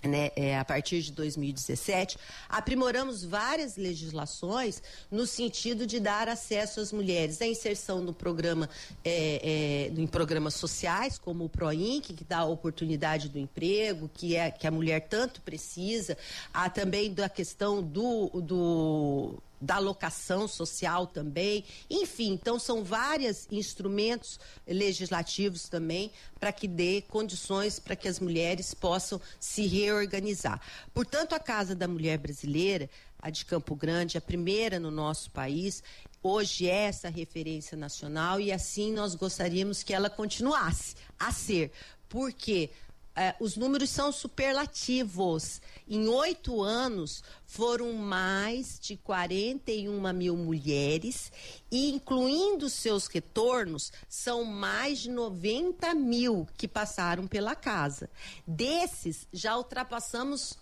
né, 0.03 0.31
é, 0.37 0.59
a 0.59 0.65
partir 0.65 1.03
de 1.03 1.13
2017, 1.13 2.19
aprimoramos 2.49 3.25
várias 3.25 3.77
legislações 3.77 4.83
no 5.11 5.27
sentido 5.27 5.87
de 5.87 6.01
dar 6.01 6.29
acesso 6.29 6.81
às 6.81 6.93
mulheres. 6.93 7.41
À 7.41 7.47
inserção 7.47 8.01
no 8.01 8.13
programa, 8.13 8.69
é, 9.05 9.89
é, 9.95 10.01
em 10.01 10.07
programas 10.07 10.55
sociais, 10.55 11.19
como 11.19 11.45
o 11.45 11.49
PROINC, 11.49 12.13
que 12.15 12.25
dá 12.25 12.39
a 12.39 12.45
oportunidade 12.45 13.29
do 13.29 13.39
emprego, 13.39 14.11
que, 14.13 14.37
é, 14.37 14.51
que 14.51 14.67
a 14.67 14.71
mulher 14.71 15.09
tanto 15.09 15.41
precisa, 15.43 16.17
há 16.53 16.69
também 16.69 17.13
da 17.13 17.29
questão 17.29 17.83
do, 17.83 18.29
do 18.41 19.39
da 19.63 19.79
locação 19.79 20.49
social 20.49 21.07
também. 21.07 21.65
Enfim, 21.89 22.33
então 22.33 22.59
são 22.59 22.83
vários 22.83 23.47
instrumentos 23.51 24.41
legislativos 24.67 25.69
também 25.69 26.11
para 26.41 26.53
que 26.53 26.67
dê 26.67 27.03
condições 27.09 27.79
para 27.79 27.95
que 27.95 28.09
as 28.09 28.19
mulheres 28.19 28.75
possam 28.75 29.21
se 29.39 29.67
reorganizar. 29.67 30.61
Portanto, 30.93 31.33
a 31.35 31.39
Casa 31.39 31.77
da 31.77 31.87
Mulher 31.87 32.19
Brasileira 32.19 32.91
a 33.23 33.31
de 33.31 33.45
Campo 33.45 33.77
Grande, 33.77 34.19
a 34.19 34.21
primeira 34.21 34.81
no 34.81 34.91
nosso 34.91 35.31
país. 35.31 35.81
Hoje 36.21 36.69
é 36.69 36.87
essa 36.87 37.09
referência 37.09 37.77
nacional 37.77 38.41
e 38.41 38.51
assim 38.51 38.93
nós 38.93 39.15
gostaríamos 39.15 39.85
que 39.85 39.95
ela 39.95 40.11
continuasse 40.11 40.97
a 41.17 41.31
ser. 41.31 41.71
Porque 42.09 42.69
é, 43.15 43.35
os 43.39 43.57
números 43.57 43.91
são 43.91 44.11
superlativos. 44.11 45.61
Em 45.87 46.09
oito 46.09 46.63
anos, 46.63 47.23
foram 47.45 47.93
mais 47.93 48.79
de 48.81 48.97
41 48.97 50.13
mil 50.15 50.37
mulheres, 50.37 51.31
e 51.71 51.91
incluindo 51.91 52.71
seus 52.71 53.07
retornos, 53.07 53.93
são 54.09 54.45
mais 54.45 55.01
de 55.01 55.11
90 55.11 55.95
mil 55.95 56.49
que 56.57 56.67
passaram 56.67 57.27
pela 57.27 57.55
casa. 57.55 58.09
Desses, 58.47 59.27
já 59.33 59.57
ultrapassamos 59.57 60.57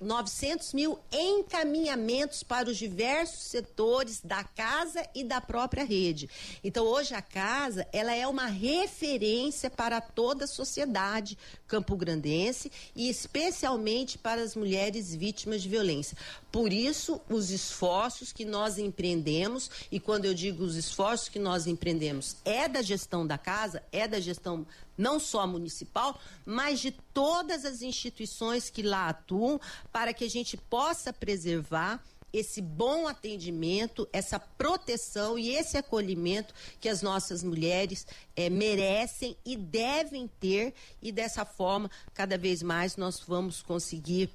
900 0.00 0.72
mil 0.72 0.98
encaminhamentos 1.12 2.42
para 2.44 2.70
os 2.70 2.76
diversos 2.76 3.42
setores 3.42 4.20
da 4.22 4.44
casa 4.44 5.04
e 5.14 5.24
da 5.24 5.40
própria 5.40 5.84
rede. 5.84 6.30
Então, 6.62 6.84
hoje 6.86 7.14
a 7.14 7.20
casa 7.20 7.86
ela 7.92 8.14
é 8.14 8.26
uma 8.26 8.46
referência 8.46 9.68
para 9.68 10.00
toda 10.00 10.44
a 10.44 10.48
sociedade 10.48 11.36
campograndense 11.66 12.70
e 12.94 13.08
especialmente 13.08 14.16
para 14.16 14.42
as 14.42 14.54
mulheres 14.54 15.14
vítimas 15.14 15.62
de 15.62 15.68
violência. 15.68 16.16
Por 16.52 16.72
isso, 16.72 17.20
os 17.28 17.50
esforços 17.50 18.32
que 18.32 18.44
nós 18.44 18.78
empreendemos, 18.78 19.68
e 19.90 19.98
quando 19.98 20.24
eu 20.24 20.34
digo 20.34 20.62
os 20.62 20.76
esforços 20.76 21.28
que 21.28 21.38
nós 21.40 21.66
empreendemos, 21.66 22.36
é 22.44 22.68
da 22.68 22.80
gestão 22.80 23.26
da 23.26 23.36
casa, 23.36 23.82
é 23.90 24.06
da 24.06 24.20
gestão 24.20 24.64
não 24.96 25.18
só 25.18 25.46
municipal, 25.46 26.18
mas 26.44 26.80
de 26.80 26.92
todas 27.12 27.64
as 27.64 27.82
instituições 27.82 28.70
que 28.70 28.82
lá 28.82 29.08
atuam, 29.08 29.60
para 29.92 30.12
que 30.12 30.24
a 30.24 30.30
gente 30.30 30.56
possa 30.56 31.12
preservar 31.12 32.02
esse 32.32 32.60
bom 32.60 33.06
atendimento, 33.06 34.08
essa 34.12 34.40
proteção 34.40 35.38
e 35.38 35.50
esse 35.50 35.76
acolhimento 35.76 36.52
que 36.80 36.88
as 36.88 37.00
nossas 37.00 37.44
mulheres 37.44 38.04
é, 38.34 38.50
merecem 38.50 39.36
e 39.46 39.56
devem 39.56 40.28
ter, 40.40 40.74
e 41.00 41.12
dessa 41.12 41.44
forma, 41.44 41.88
cada 42.12 42.36
vez 42.36 42.60
mais 42.60 42.96
nós 42.96 43.20
vamos 43.20 43.62
conseguir 43.62 44.30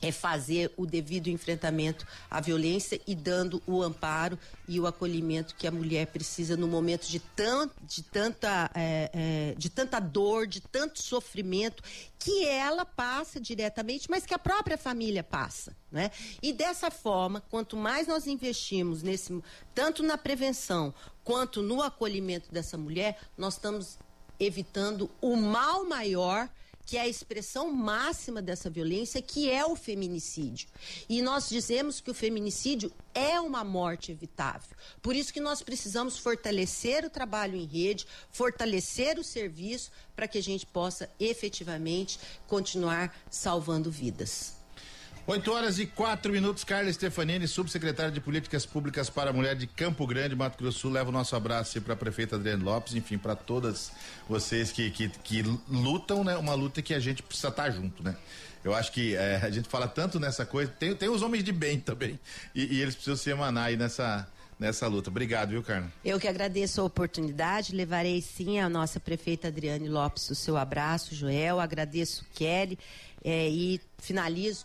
é 0.00 0.12
fazer 0.12 0.72
o 0.76 0.86
devido 0.86 1.28
enfrentamento 1.28 2.06
à 2.30 2.40
violência 2.40 3.00
e 3.06 3.14
dando 3.14 3.62
o 3.66 3.82
amparo 3.82 4.38
e 4.68 4.78
o 4.78 4.86
acolhimento 4.86 5.54
que 5.54 5.66
a 5.66 5.70
mulher 5.70 6.06
precisa 6.08 6.56
no 6.56 6.68
momento 6.68 7.06
de, 7.06 7.18
tan, 7.18 7.70
de, 7.82 8.02
tanta, 8.02 8.70
é, 8.74 9.10
é, 9.12 9.54
de 9.56 9.70
tanta 9.70 9.98
dor, 9.98 10.46
de 10.46 10.60
tanto 10.60 11.02
sofrimento 11.02 11.82
que 12.18 12.46
ela 12.46 12.84
passa 12.84 13.40
diretamente, 13.40 14.10
mas 14.10 14.26
que 14.26 14.34
a 14.34 14.38
própria 14.38 14.76
família 14.76 15.22
passa. 15.22 15.76
Né? 15.90 16.10
E 16.42 16.52
dessa 16.52 16.90
forma, 16.90 17.40
quanto 17.40 17.76
mais 17.76 18.06
nós 18.06 18.26
investimos 18.26 19.02
nesse, 19.02 19.40
tanto 19.74 20.02
na 20.02 20.18
prevenção 20.18 20.92
quanto 21.24 21.62
no 21.62 21.82
acolhimento 21.82 22.52
dessa 22.52 22.76
mulher, 22.76 23.18
nós 23.36 23.54
estamos 23.54 23.98
evitando 24.38 25.10
o 25.20 25.36
mal 25.36 25.84
maior 25.84 26.48
que 26.86 26.96
é 26.96 27.00
a 27.00 27.08
expressão 27.08 27.72
máxima 27.72 28.40
dessa 28.40 28.70
violência, 28.70 29.20
que 29.20 29.50
é 29.50 29.66
o 29.66 29.74
feminicídio. 29.74 30.68
E 31.08 31.20
nós 31.20 31.48
dizemos 31.48 32.00
que 32.00 32.10
o 32.10 32.14
feminicídio 32.14 32.92
é 33.12 33.40
uma 33.40 33.64
morte 33.64 34.12
evitável. 34.12 34.76
Por 35.02 35.16
isso 35.16 35.32
que 35.32 35.40
nós 35.40 35.62
precisamos 35.62 36.16
fortalecer 36.16 37.04
o 37.04 37.10
trabalho 37.10 37.56
em 37.56 37.66
rede, 37.66 38.06
fortalecer 38.30 39.18
o 39.18 39.24
serviço 39.24 39.90
para 40.14 40.28
que 40.28 40.38
a 40.38 40.42
gente 40.42 40.64
possa 40.64 41.10
efetivamente 41.18 42.20
continuar 42.46 43.14
salvando 43.28 43.90
vidas. 43.90 44.55
8 45.28 45.52
horas 45.52 45.80
e 45.80 45.86
4 45.86 46.30
minutos, 46.30 46.62
Carla 46.62 46.92
Stefanini, 46.92 47.48
subsecretária 47.48 48.12
de 48.12 48.20
Políticas 48.20 48.64
Públicas 48.64 49.10
para 49.10 49.30
a 49.30 49.32
Mulher 49.32 49.56
de 49.56 49.66
Campo 49.66 50.06
Grande, 50.06 50.36
Mato 50.36 50.56
Grosso 50.56 50.78
do 50.78 50.80
Sul. 50.82 50.92
Leva 50.92 51.08
o 51.08 51.12
nosso 51.12 51.34
abraço 51.34 51.80
para 51.80 51.94
a 51.94 51.96
prefeita 51.96 52.36
Adriane 52.36 52.62
Lopes, 52.62 52.94
enfim, 52.94 53.18
para 53.18 53.34
todas 53.34 53.90
vocês 54.28 54.70
que, 54.70 54.88
que, 54.88 55.08
que, 55.08 55.42
lutam, 55.68 56.22
né? 56.22 56.36
Uma 56.36 56.54
luta 56.54 56.80
que 56.80 56.94
a 56.94 57.00
gente 57.00 57.24
precisa 57.24 57.48
estar 57.48 57.64
tá 57.64 57.70
junto, 57.70 58.04
né? 58.04 58.14
Eu 58.62 58.72
acho 58.72 58.92
que 58.92 59.16
é, 59.16 59.40
a 59.42 59.50
gente 59.50 59.68
fala 59.68 59.88
tanto 59.88 60.20
nessa 60.20 60.46
coisa, 60.46 60.70
tem, 60.78 60.94
tem 60.94 61.08
os 61.08 61.22
homens 61.22 61.42
de 61.42 61.50
bem 61.50 61.80
também, 61.80 62.20
e, 62.54 62.76
e 62.76 62.80
eles 62.80 62.94
precisam 62.94 63.16
se 63.16 63.28
emanar 63.28 63.66
aí 63.66 63.76
nessa, 63.76 64.28
nessa 64.60 64.86
luta. 64.86 65.10
Obrigado, 65.10 65.50
viu, 65.50 65.62
Carla? 65.62 65.92
Eu 66.04 66.20
que 66.20 66.28
agradeço 66.28 66.80
a 66.80 66.84
oportunidade, 66.84 67.74
levarei 67.74 68.22
sim 68.22 68.60
a 68.60 68.68
nossa 68.68 69.00
prefeita 69.00 69.48
Adriane 69.48 69.88
Lopes 69.88 70.30
o 70.30 70.36
seu 70.36 70.56
abraço, 70.56 71.16
Joel, 71.16 71.58
agradeço 71.58 72.24
Kelly. 72.32 72.78
É, 73.28 73.48
e 73.48 73.80
finalizo 73.98 74.64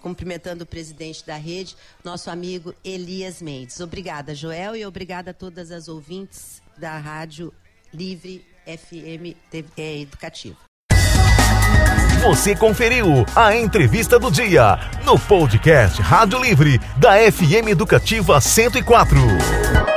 cumprimentando 0.00 0.64
o 0.64 0.66
presidente 0.66 1.26
da 1.26 1.36
rede, 1.36 1.76
nosso 2.02 2.30
amigo 2.30 2.74
Elias 2.82 3.42
Mendes. 3.42 3.80
Obrigada, 3.80 4.34
Joel, 4.34 4.74
e 4.74 4.86
obrigada 4.86 5.32
a 5.32 5.34
todas 5.34 5.70
as 5.70 5.86
ouvintes 5.86 6.62
da 6.78 6.96
Rádio 6.96 7.52
Livre 7.92 8.42
FM 8.64 9.36
é, 9.76 10.00
Educativa. 10.00 10.56
Você 12.22 12.56
conferiu 12.56 13.26
a 13.36 13.54
entrevista 13.54 14.18
do 14.18 14.30
dia 14.30 14.78
no 15.04 15.18
podcast 15.18 16.00
Rádio 16.00 16.42
Livre 16.42 16.80
da 16.96 17.30
FM 17.30 17.68
Educativa 17.68 18.40
104. 18.40 19.93